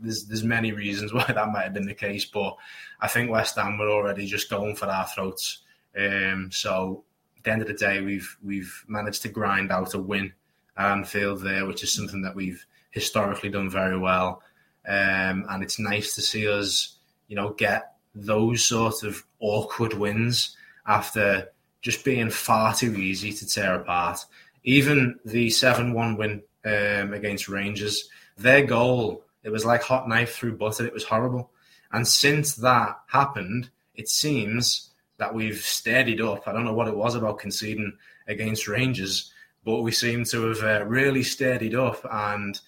[0.00, 2.56] there's there's many reasons why that might have been the case, but
[3.00, 5.62] I think West Ham were already just going for our throats.
[5.96, 7.04] Um, so
[7.36, 10.32] at the end of the day, we've we've managed to grind out a win
[10.76, 14.42] at Anfield there, which is something that we've historically done very well.
[14.86, 16.96] Um, and it's nice to see us,
[17.28, 20.56] you know, get those sort of awkward wins
[20.88, 24.24] after just being far too easy to tear apart.
[24.64, 30.34] Even the 7 1 win um, against Rangers, their goal, it was like hot knife
[30.34, 30.86] through butter.
[30.86, 31.50] It was horrible.
[31.92, 36.46] And since that happened, it seems that we've steadied up.
[36.46, 37.96] I don't know what it was about conceding
[38.26, 39.32] against Rangers,
[39.64, 42.58] but we seem to have uh, really steadied up and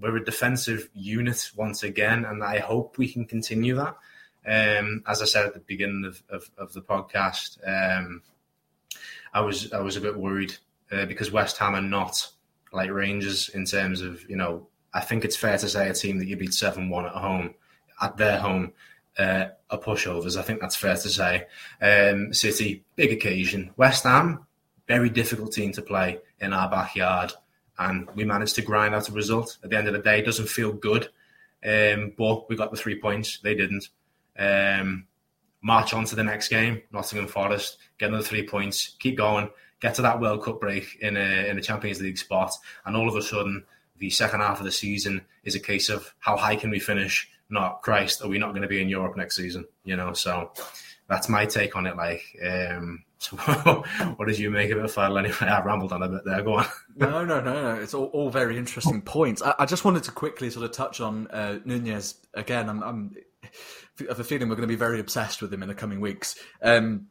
[0.00, 2.24] we're a defensive unit once again.
[2.24, 3.96] And I hope we can continue that.
[4.48, 8.22] Um, as I said at the beginning of, of, of the podcast, um,
[9.32, 10.56] I was I was a bit worried
[10.90, 12.30] uh, because West Ham are not
[12.72, 16.18] like Rangers in terms of you know I think it's fair to say a team
[16.18, 17.54] that you beat seven one at home
[18.00, 18.72] at their home
[19.18, 20.38] uh, are pushovers.
[20.38, 21.46] I think that's fair to say.
[21.82, 23.72] Um, City big occasion.
[23.76, 24.46] West Ham
[24.88, 27.32] very difficult team to play in our backyard,
[27.78, 29.58] and we managed to grind out a result.
[29.62, 31.10] At the end of the day, it doesn't feel good,
[31.64, 33.38] um, but we got the three points.
[33.38, 33.88] They didn't.
[34.38, 35.06] Um,
[35.62, 39.94] march on to the next game, Nottingham Forest, get another three points, keep going, get
[39.96, 42.52] to that World Cup break in a, in a Champions League spot,
[42.84, 43.64] and all of a sudden,
[43.98, 47.28] the second half of the season is a case of how high can we finish?
[47.50, 49.66] Not Christ, are we not going to be in Europe next season?
[49.84, 50.52] You know, so
[51.08, 51.96] that's my take on it.
[51.96, 53.36] Like, um, so
[54.16, 55.18] what did you make of it, Phil?
[55.18, 56.42] Anyway, I rambled on a bit there.
[56.42, 56.66] Go on.
[56.96, 57.80] no, no, no, no.
[57.80, 59.42] It's all, all very interesting points.
[59.42, 62.68] I, I, just wanted to quickly sort of touch on uh, Nunez again.
[62.68, 63.16] I'm, I'm
[64.00, 66.00] I have a feeling we're going to be very obsessed with him in the coming
[66.00, 66.36] weeks.
[66.62, 67.06] Um,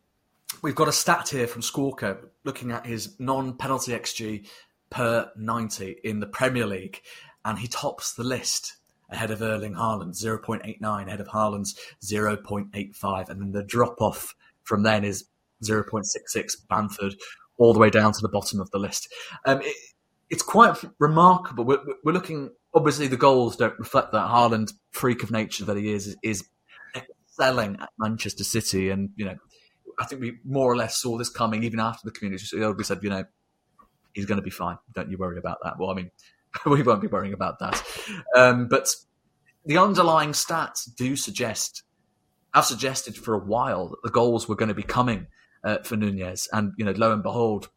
[0.61, 4.47] we've got a stat here from Squawka looking at his non-penalty xG
[4.89, 7.01] per 90 in the Premier League,
[7.43, 8.77] and he tops the list
[9.09, 14.83] ahead of Erling Haaland, 0.89, ahead of Haaland's 0.85, and then the drop off from
[14.83, 15.25] then is
[15.63, 17.15] 0.66 Bamford,
[17.57, 19.11] all the way down to the bottom of the list.
[19.45, 19.75] Um, it,
[20.29, 21.63] it's quite remarkable.
[21.63, 24.29] We're, we're, looking, obviously, the goals don't reflect that.
[24.29, 26.47] Haaland, freak of nature that he is, is,
[27.37, 28.89] is excelling at Manchester City.
[28.89, 29.35] And, you know,
[29.99, 32.77] I think we more or less saw this coming even after the community shield.
[32.77, 33.25] We said, you know,
[34.13, 34.77] he's going to be fine.
[34.93, 35.79] Don't you worry about that.
[35.79, 36.11] Well, I mean,
[36.65, 37.83] we won't be worrying about that.
[38.35, 38.93] Um, but
[39.65, 41.83] the underlying stats do suggest,
[42.53, 45.27] have suggested for a while that the goals were going to be coming
[45.63, 46.47] uh, for Nunez.
[46.53, 47.69] And, you know, lo and behold,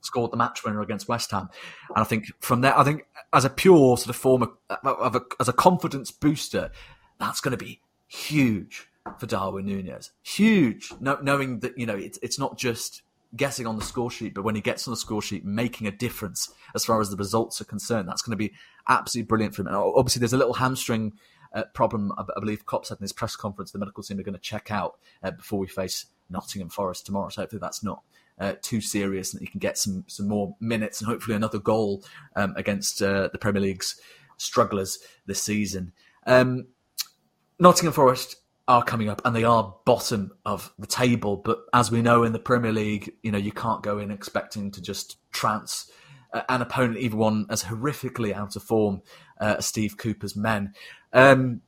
[0.00, 1.48] scored the match winner against West Ham.
[1.88, 4.50] And I think from there, I think as a pure sort of form of,
[4.84, 6.70] of a, as a confidence booster,
[7.18, 10.10] that's going to be huge for Darwin Nunez.
[10.22, 13.02] Huge, no, knowing that you know it's it's not just
[13.36, 15.90] getting on the score sheet, but when he gets on the score sheet, making a
[15.90, 18.08] difference as far as the results are concerned.
[18.08, 18.52] That's going to be
[18.88, 19.68] absolutely brilliant for him.
[19.68, 21.12] And obviously, there's a little hamstring
[21.52, 22.12] uh, problem.
[22.18, 24.70] I, believe Klopp said in his press conference the medical team are going to check
[24.70, 27.28] out uh, before we face Nottingham Forest tomorrow.
[27.28, 28.02] So hopefully that's not.
[28.40, 32.04] Uh, too serious, and he can get some some more minutes and hopefully another goal
[32.36, 34.00] um, against uh, the Premier League's
[34.36, 35.92] strugglers this season.
[36.24, 36.68] Um,
[37.58, 38.36] Nottingham Forest
[38.68, 41.36] are coming up and they are bottom of the table.
[41.36, 44.70] But as we know in the Premier League, you know, you can't go in expecting
[44.72, 45.90] to just trounce
[46.32, 49.02] uh, an opponent, even one as horrifically out of form
[49.40, 50.74] uh, as Steve Cooper's men.
[51.12, 51.62] Um,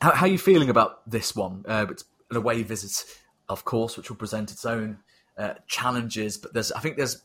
[0.00, 1.64] how, how, are you feeling about this one?
[1.68, 3.04] Uh, it's an away visit,
[3.48, 4.98] of course, which will present its own
[5.36, 6.38] uh, challenges.
[6.38, 7.22] But there's, I think there's,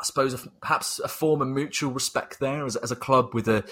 [0.00, 3.46] I suppose, a, perhaps a form of mutual respect there as, as a club with
[3.46, 3.62] a,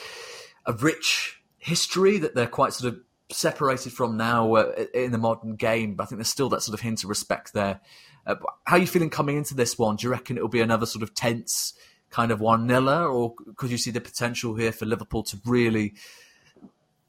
[0.66, 5.56] a rich history that they're quite sort of separated from now uh, in the modern
[5.56, 7.80] game, but I think there's still that sort of hint of respect there.
[8.26, 9.96] Uh, how are you feeling coming into this one?
[9.96, 11.74] Do you reckon it'll be another sort of tense
[12.10, 15.94] kind of one niller, or could you see the potential here for Liverpool to really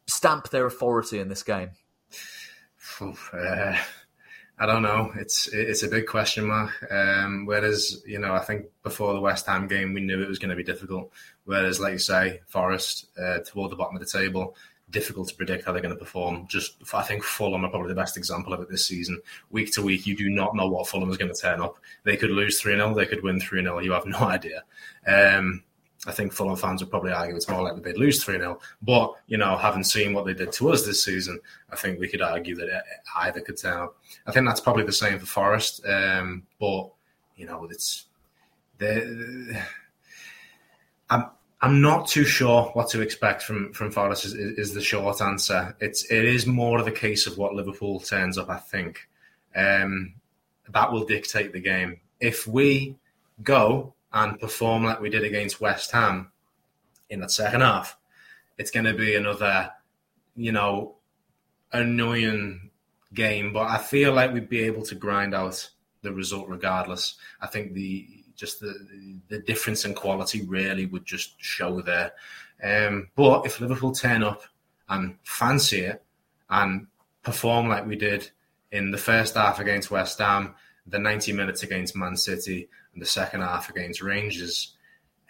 [0.08, 1.72] stamp their authority in this game?
[3.02, 3.78] Uh,
[4.60, 5.12] I don't know.
[5.18, 6.72] It's it's a big question mark.
[6.92, 10.40] Um, whereas you know, I think before the West Ham game, we knew it was
[10.40, 11.12] going to be difficult.
[11.46, 14.56] Whereas, like you say, Forest uh, toward the bottom of the table,
[14.90, 16.48] difficult to predict how they're going to perform.
[16.48, 19.22] Just, I think Fulham are probably the best example of it this season.
[19.50, 21.78] Week to week, you do not know what Fulham is going to turn up.
[22.04, 24.64] They could lose 3 0, they could win 3 0, you have no idea.
[25.06, 25.64] Um,
[26.06, 28.60] I think Fulham fans would probably argue it's more likely they'd lose 3 0.
[28.82, 31.40] But, you know, having seen what they did to us this season,
[31.72, 32.84] I think we could argue that
[33.18, 33.98] either could turn up.
[34.26, 35.86] I think that's probably the same for Forest.
[35.86, 36.90] Um, but,
[37.36, 38.06] you know, it's.
[38.78, 39.60] The,
[41.10, 41.26] I'm,
[41.62, 45.76] I'm not too sure what to expect from, from Forest, is, is the short answer.
[45.80, 49.08] It's, it is more of the case of what Liverpool turns up, I think.
[49.56, 50.14] Um,
[50.72, 52.00] that will dictate the game.
[52.20, 52.96] If we
[53.42, 56.32] go and perform like we did against West Ham
[57.10, 57.98] in that second half,
[58.58, 59.72] it's going to be another,
[60.36, 60.96] you know,
[61.72, 62.70] annoying
[63.14, 63.52] game.
[63.52, 65.70] But I feel like we'd be able to grind out
[66.02, 67.16] the result regardless.
[67.42, 72.14] I think the just the the difference in quality really would just show there.
[72.64, 74.44] Um, but if Liverpool turn up
[74.90, 76.04] and fancy it
[76.50, 76.88] and
[77.24, 78.30] perform like we did
[78.72, 83.06] in the first half against West Ham, the 90 minutes against Man City, and the
[83.06, 84.76] second half against Rangers,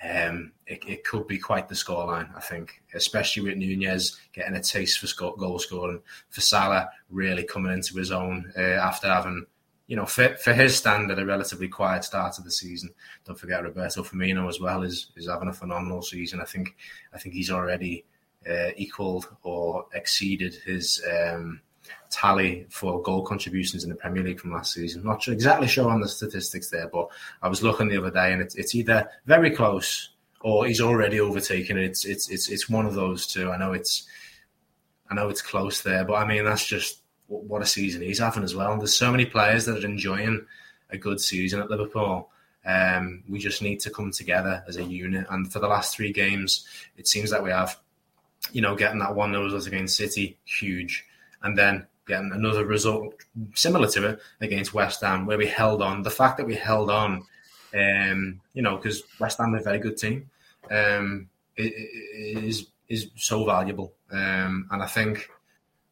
[0.03, 4.61] um, it, it, could be quite the scoreline, I think, especially with Nunez getting a
[4.61, 9.47] taste for goal scoring, for Salah really coming into his own uh, after having,
[9.87, 12.89] you know, for, for his standard, a relatively quiet start of the season.
[13.25, 16.41] Don't forget Roberto Firmino as well is is having a phenomenal season.
[16.41, 16.75] I think
[17.13, 18.05] I think he's already
[18.49, 21.03] uh, equalled or exceeded his.
[21.09, 21.61] Um,
[22.09, 25.03] tally for goal contributions in the Premier League from last season.
[25.03, 27.07] Not sure, exactly sure on the statistics there, but
[27.41, 30.09] I was looking the other day, and it's, it's either very close
[30.41, 31.85] or he's already overtaken it.
[31.85, 33.51] It's it's it's it's one of those two.
[33.51, 34.07] I know it's
[35.09, 38.43] I know it's close there, but I mean that's just what a season he's having
[38.43, 38.77] as well.
[38.77, 40.45] There's so many players that are enjoying
[40.89, 42.29] a good season at Liverpool.
[42.65, 45.27] Um, we just need to come together as a unit.
[45.29, 46.65] And for the last three games,
[46.97, 47.77] it seems that we have,
[48.51, 51.05] you know, getting that one 0 result against City, huge,
[51.43, 53.13] and then getting another result
[53.53, 56.03] similar to it against West Ham, where we held on.
[56.03, 57.23] The fact that we held on,
[57.73, 60.29] um, you know, because West Ham are a very good team,
[60.71, 63.93] um, is is so valuable.
[64.11, 65.29] Um, and I think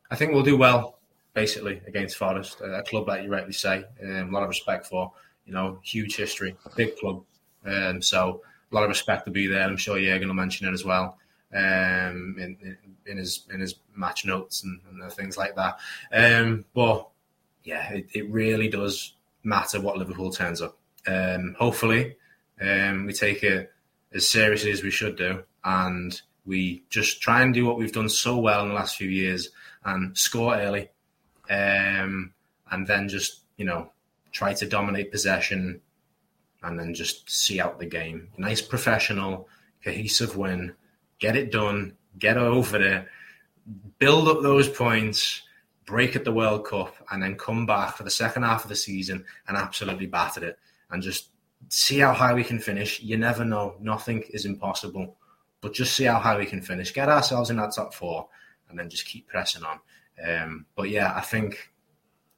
[0.09, 0.95] I think we'll do well
[1.35, 5.11] basically against Forest, a club that you rightly say, um, a lot of respect for.
[5.45, 7.21] You know, huge history, a big club.
[7.63, 9.61] Um, so a lot of respect to be there.
[9.61, 11.19] I'm sure Jurgen will mention it as well
[11.53, 15.79] um, in, in his in his match notes and, and things like that.
[16.11, 17.07] Um, but
[17.63, 19.13] yeah, it, it, really does
[19.43, 20.77] matter what Liverpool turns up.
[21.07, 22.17] Um, hopefully,
[22.59, 23.71] um, we take it
[24.13, 28.09] as seriously as we should do, and we just try and do what we've done
[28.09, 29.49] so well in the last few years
[29.83, 30.89] and score early,
[31.49, 32.33] um,
[32.71, 33.91] and then just you know
[34.31, 35.81] try to dominate possession,
[36.63, 38.29] and then just see out the game.
[38.37, 39.47] Nice professional,
[39.83, 40.73] cohesive win
[41.19, 43.07] get it done, get over it,
[43.99, 45.41] build up those points,
[45.85, 48.75] break at the World Cup, and then come back for the second half of the
[48.75, 50.59] season and absolutely batter it
[50.91, 51.29] and just
[51.69, 53.01] see how high we can finish.
[53.01, 53.75] You never know.
[53.79, 55.17] Nothing is impossible.
[55.61, 56.93] But just see how high we can finish.
[56.93, 58.27] Get ourselves in that top four
[58.69, 59.79] and then just keep pressing on.
[60.23, 61.71] Um, but yeah, I think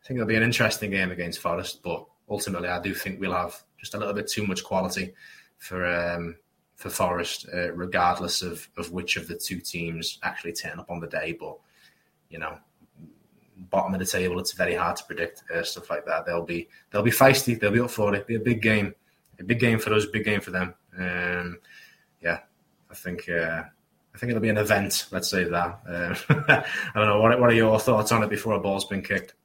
[0.02, 3.34] I think it'll be an interesting game against Forest, but ultimately I do think we'll
[3.34, 5.14] have just a little bit too much quality
[5.58, 6.36] for um,
[6.76, 11.00] for Forest, uh, regardless of, of which of the two teams actually turn up on
[11.00, 11.36] the day.
[11.40, 11.58] But
[12.30, 12.58] you know,
[13.70, 16.26] bottom of the table, it's very hard to predict uh, stuff like that.
[16.26, 17.60] They'll be they'll be feisty.
[17.60, 18.18] They'll be up for it.
[18.18, 18.94] It'll be a big game,
[19.40, 20.74] a big game for us, big game for them.
[20.98, 21.60] Um,
[22.22, 22.40] yeah,
[22.90, 23.64] I think uh,
[24.18, 25.06] I think it'll be an event.
[25.12, 25.80] Let's say that.
[25.88, 26.16] Uh,
[26.96, 27.22] I don't know.
[27.22, 29.36] What, what are your thoughts on it before a ball's been kicked?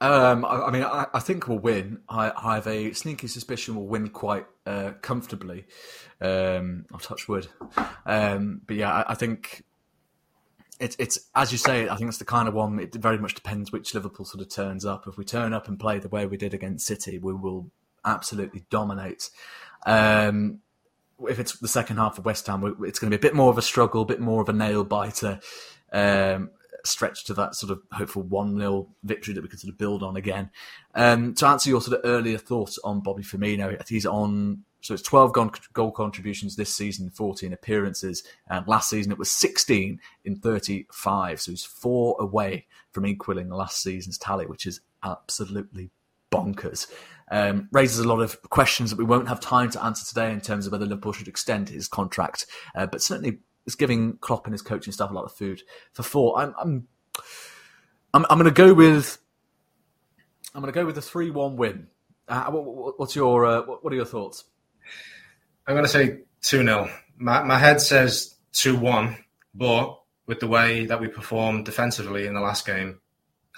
[0.00, 1.98] Um, I, I, mean, I, I, think we'll win.
[2.08, 5.64] I, I, have a sneaky suspicion we'll win quite uh, comfortably.
[6.20, 7.48] Um, I'll touch wood.
[8.06, 9.64] Um, but yeah, I, think
[10.78, 11.88] it's it's as you say.
[11.88, 12.78] I think it's the kind of one.
[12.78, 15.08] It very much depends which Liverpool sort of turns up.
[15.08, 17.72] If we turn up and play the way we did against City, we will
[18.04, 19.30] absolutely dominate.
[19.84, 20.60] Um,
[21.28, 23.50] if it's the second half of West Ham, it's going to be a bit more
[23.50, 25.40] of a struggle, a bit more of a nail biter.
[25.92, 26.50] Um,
[26.84, 30.02] stretch to that sort of hopeful 1 0 victory that we can sort of build
[30.02, 30.50] on again.
[30.94, 35.02] Um, to answer your sort of earlier thoughts on Bobby Firmino, he's on, so it's
[35.02, 35.32] 12
[35.72, 38.22] goal contributions this season, 14 appearances.
[38.48, 41.40] And last season it was 16 in 35.
[41.40, 45.90] So he's four away from equaling last season's tally, which is absolutely
[46.34, 46.86] bonkers.
[47.30, 50.42] Um, raises a lot of questions that we won't have time to answer today in
[50.42, 54.52] terms of whether Liverpool should extend his contract, uh, but certainly it's giving Klopp and
[54.52, 55.62] his coaching staff a lot of food
[55.92, 56.38] for thought.
[56.38, 56.88] I'm I'm
[58.12, 59.18] I'm, I'm going to go with
[60.54, 61.88] I'm going to go with a three-one win.
[62.28, 64.44] Uh, what, what's your uh, what, are your thoughts?
[65.66, 69.16] I'm going to say two 0 my, my head says two one,
[69.54, 73.00] but with the way that we performed defensively in the last game,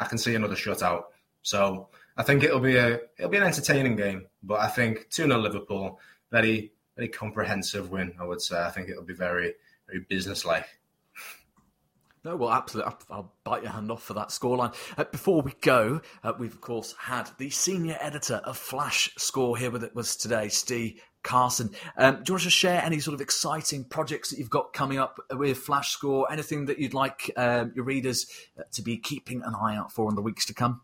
[0.00, 1.04] I can see another shutout.
[1.42, 4.26] So I think it'll be a it'll be an entertaining game.
[4.42, 6.00] But I think two 0 Liverpool,
[6.30, 8.14] very very comprehensive win.
[8.18, 8.60] I would say.
[8.60, 9.54] I think it'll be very
[9.86, 10.66] very businesslike.
[12.24, 12.92] No, well, absolutely.
[13.08, 14.74] I'll, bite your hand off for that scoreline.
[14.98, 19.56] Uh, before we go, uh, we've of course had the senior editor of Flash Score
[19.56, 21.70] here with us today, Steve Carson.
[21.96, 24.98] Um, do you want to share any sort of exciting projects that you've got coming
[24.98, 26.26] up with Flash Score?
[26.32, 28.26] Anything that you'd like um, your readers
[28.58, 30.80] uh, to be keeping an eye out for in the weeks to come?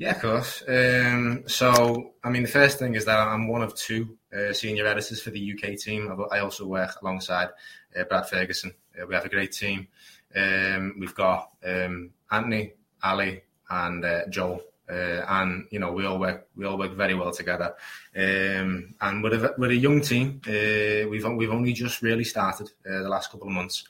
[0.00, 0.64] Yeah, of course.
[0.66, 4.86] Um, so, I mean, the first thing is that I'm one of two uh, senior
[4.86, 6.10] editors for the UK team.
[6.32, 7.50] I also work alongside
[7.94, 8.72] uh, Brad Ferguson.
[8.98, 9.88] Uh, we have a great team.
[10.34, 12.72] Um, we've got um, Anthony,
[13.02, 17.14] Ali, and uh, Joel, uh, and you know we all work we all work very
[17.14, 17.74] well together.
[18.16, 20.40] Um, and we're a, we're a young team.
[20.46, 23.84] Uh, we've we've only just really started the last couple of months.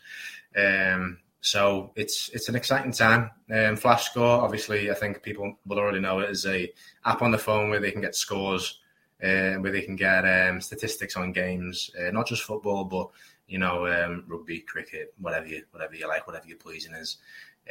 [1.41, 3.31] So it's it's an exciting time.
[3.51, 6.71] Um, Flash Score, obviously, I think people will already know it is a
[7.05, 8.79] app on the phone where they can get scores,
[9.23, 13.09] uh, where they can get um, statistics on games, uh, not just football, but
[13.49, 17.17] you know, um, rugby, cricket, whatever you whatever you like, whatever your pleasing is.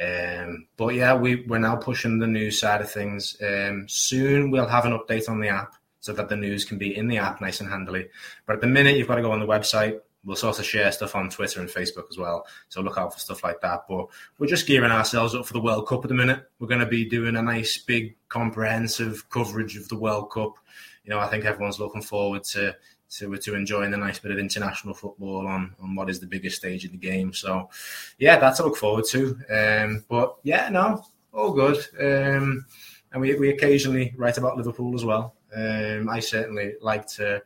[0.00, 3.36] Um, but yeah, we we're now pushing the news side of things.
[3.40, 6.96] Um, soon we'll have an update on the app so that the news can be
[6.96, 8.08] in the app nice and handily.
[8.46, 10.00] But at the minute, you've got to go on the website.
[10.24, 12.46] We'll sort of share stuff on Twitter and Facebook as well.
[12.68, 13.84] So look out for stuff like that.
[13.88, 14.06] But
[14.38, 16.50] we're just gearing ourselves up for the World Cup at the minute.
[16.58, 20.58] We're going to be doing a nice, big, comprehensive coverage of the World Cup.
[21.04, 22.76] You know, I think everyone's looking forward to
[23.10, 26.56] to to enjoying a nice bit of international football on on what is the biggest
[26.56, 27.32] stage of the game.
[27.32, 27.70] So,
[28.18, 29.38] yeah, that's to look forward to.
[29.50, 31.78] Um, but yeah, no, all good.
[31.98, 32.66] Um,
[33.12, 35.34] and we we occasionally write about Liverpool as well.
[35.54, 37.42] Um, I certainly like to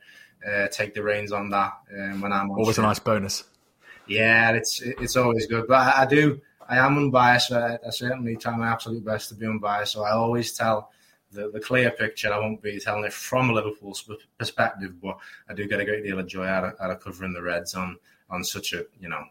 [0.47, 3.45] uh, take the reins on that um, when I'm always a nice bonus.
[4.07, 6.40] Yeah, it's it's always good, but I, I do.
[6.68, 7.53] I am unbiased.
[7.53, 9.92] I, I certainly try my absolute best to be unbiased.
[9.92, 10.90] So I always tell
[11.32, 12.32] the, the clear picture.
[12.32, 13.97] I won't be telling it from a Liverpool
[14.38, 15.18] perspective, but
[15.49, 17.74] I do get a great deal of joy out of, out of covering the Reds
[17.74, 17.99] on
[18.30, 19.24] on such a you know,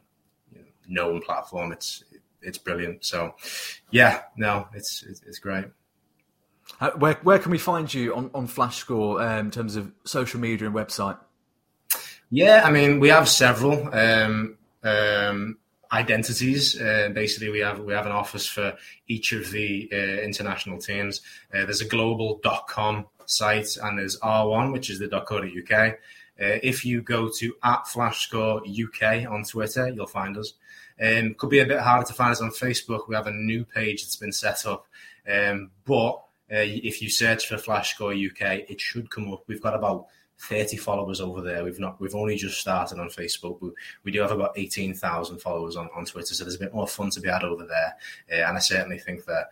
[0.87, 1.71] known platform.
[1.71, 2.03] It's
[2.41, 3.05] it's brilliant.
[3.05, 3.35] So,
[3.91, 5.65] yeah, no, it's it's, it's great.
[6.83, 9.89] Uh, where where can we find you on on Flash Score um, in terms of
[10.03, 11.17] social media and website?
[12.29, 13.89] Yeah, I mean we have several.
[13.95, 15.57] Um, um,
[15.93, 16.81] identities.
[16.81, 18.75] Uh, basically, we have we have an office for
[19.07, 21.21] each of the uh, international teams.
[21.53, 25.71] Uh, there's a global.com site and there's R1, which is the .co.uk.
[25.71, 30.53] Uh, if you go to at Flashscore UK on Twitter, you'll find us.
[31.01, 33.07] Um, could be a bit harder to find us on Facebook.
[33.07, 34.85] We have a new page that's been set up,
[35.31, 36.19] um, but
[36.53, 39.43] uh, if you search for Flashscore UK, it should come up.
[39.47, 40.07] We've got about
[40.39, 41.63] 30 followers over there.
[41.63, 43.61] We've not we've only just started on Facebook.
[43.61, 43.69] We,
[44.03, 47.09] we do have about 18,000 followers on, on Twitter, so there's a bit more fun
[47.11, 47.95] to be had over there.
[48.31, 49.51] Uh, and I certainly think that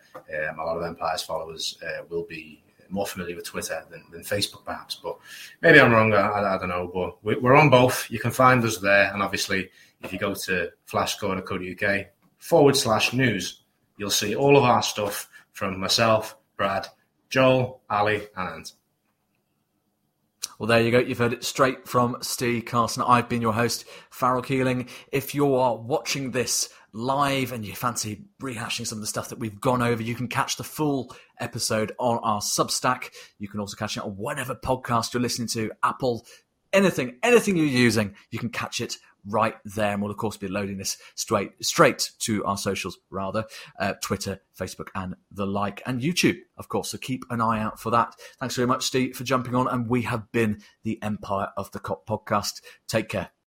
[0.49, 4.21] um, a lot of Empire's followers uh, will be more familiar with Twitter than, than
[4.21, 4.95] Facebook, perhaps.
[4.95, 5.17] But
[5.61, 6.13] maybe I'm wrong.
[6.13, 6.91] I, I don't know.
[6.93, 8.11] But we, we're on both.
[8.11, 9.69] You can find us there, and obviously,
[10.03, 12.05] if you go to flashscore.co.uk
[12.37, 13.61] forward slash news,
[13.97, 16.89] you'll see all of our stuff from myself, Brad,
[17.27, 18.71] Joel, Ali, and.
[20.59, 20.99] Well, there you go.
[20.99, 23.01] You've heard it straight from Steve Carson.
[23.01, 24.87] I've been your host, Farrell Keeling.
[25.11, 29.39] If you are watching this live and you fancy rehashing some of the stuff that
[29.39, 33.09] we've gone over, you can catch the full episode on our Substack.
[33.39, 36.27] You can also catch it on whatever podcast you're listening to, Apple,
[36.73, 39.93] anything, anything you're using, you can catch it right there.
[39.93, 43.45] And we'll of course be loading this straight straight to our socials, rather
[43.79, 46.91] uh, Twitter, Facebook, and the like, and YouTube, of course.
[46.91, 48.15] So keep an eye out for that.
[48.39, 49.67] Thanks very much, Steve, for jumping on.
[49.67, 52.61] And we have been the Empire of the Kop podcast.
[52.87, 53.31] Take care.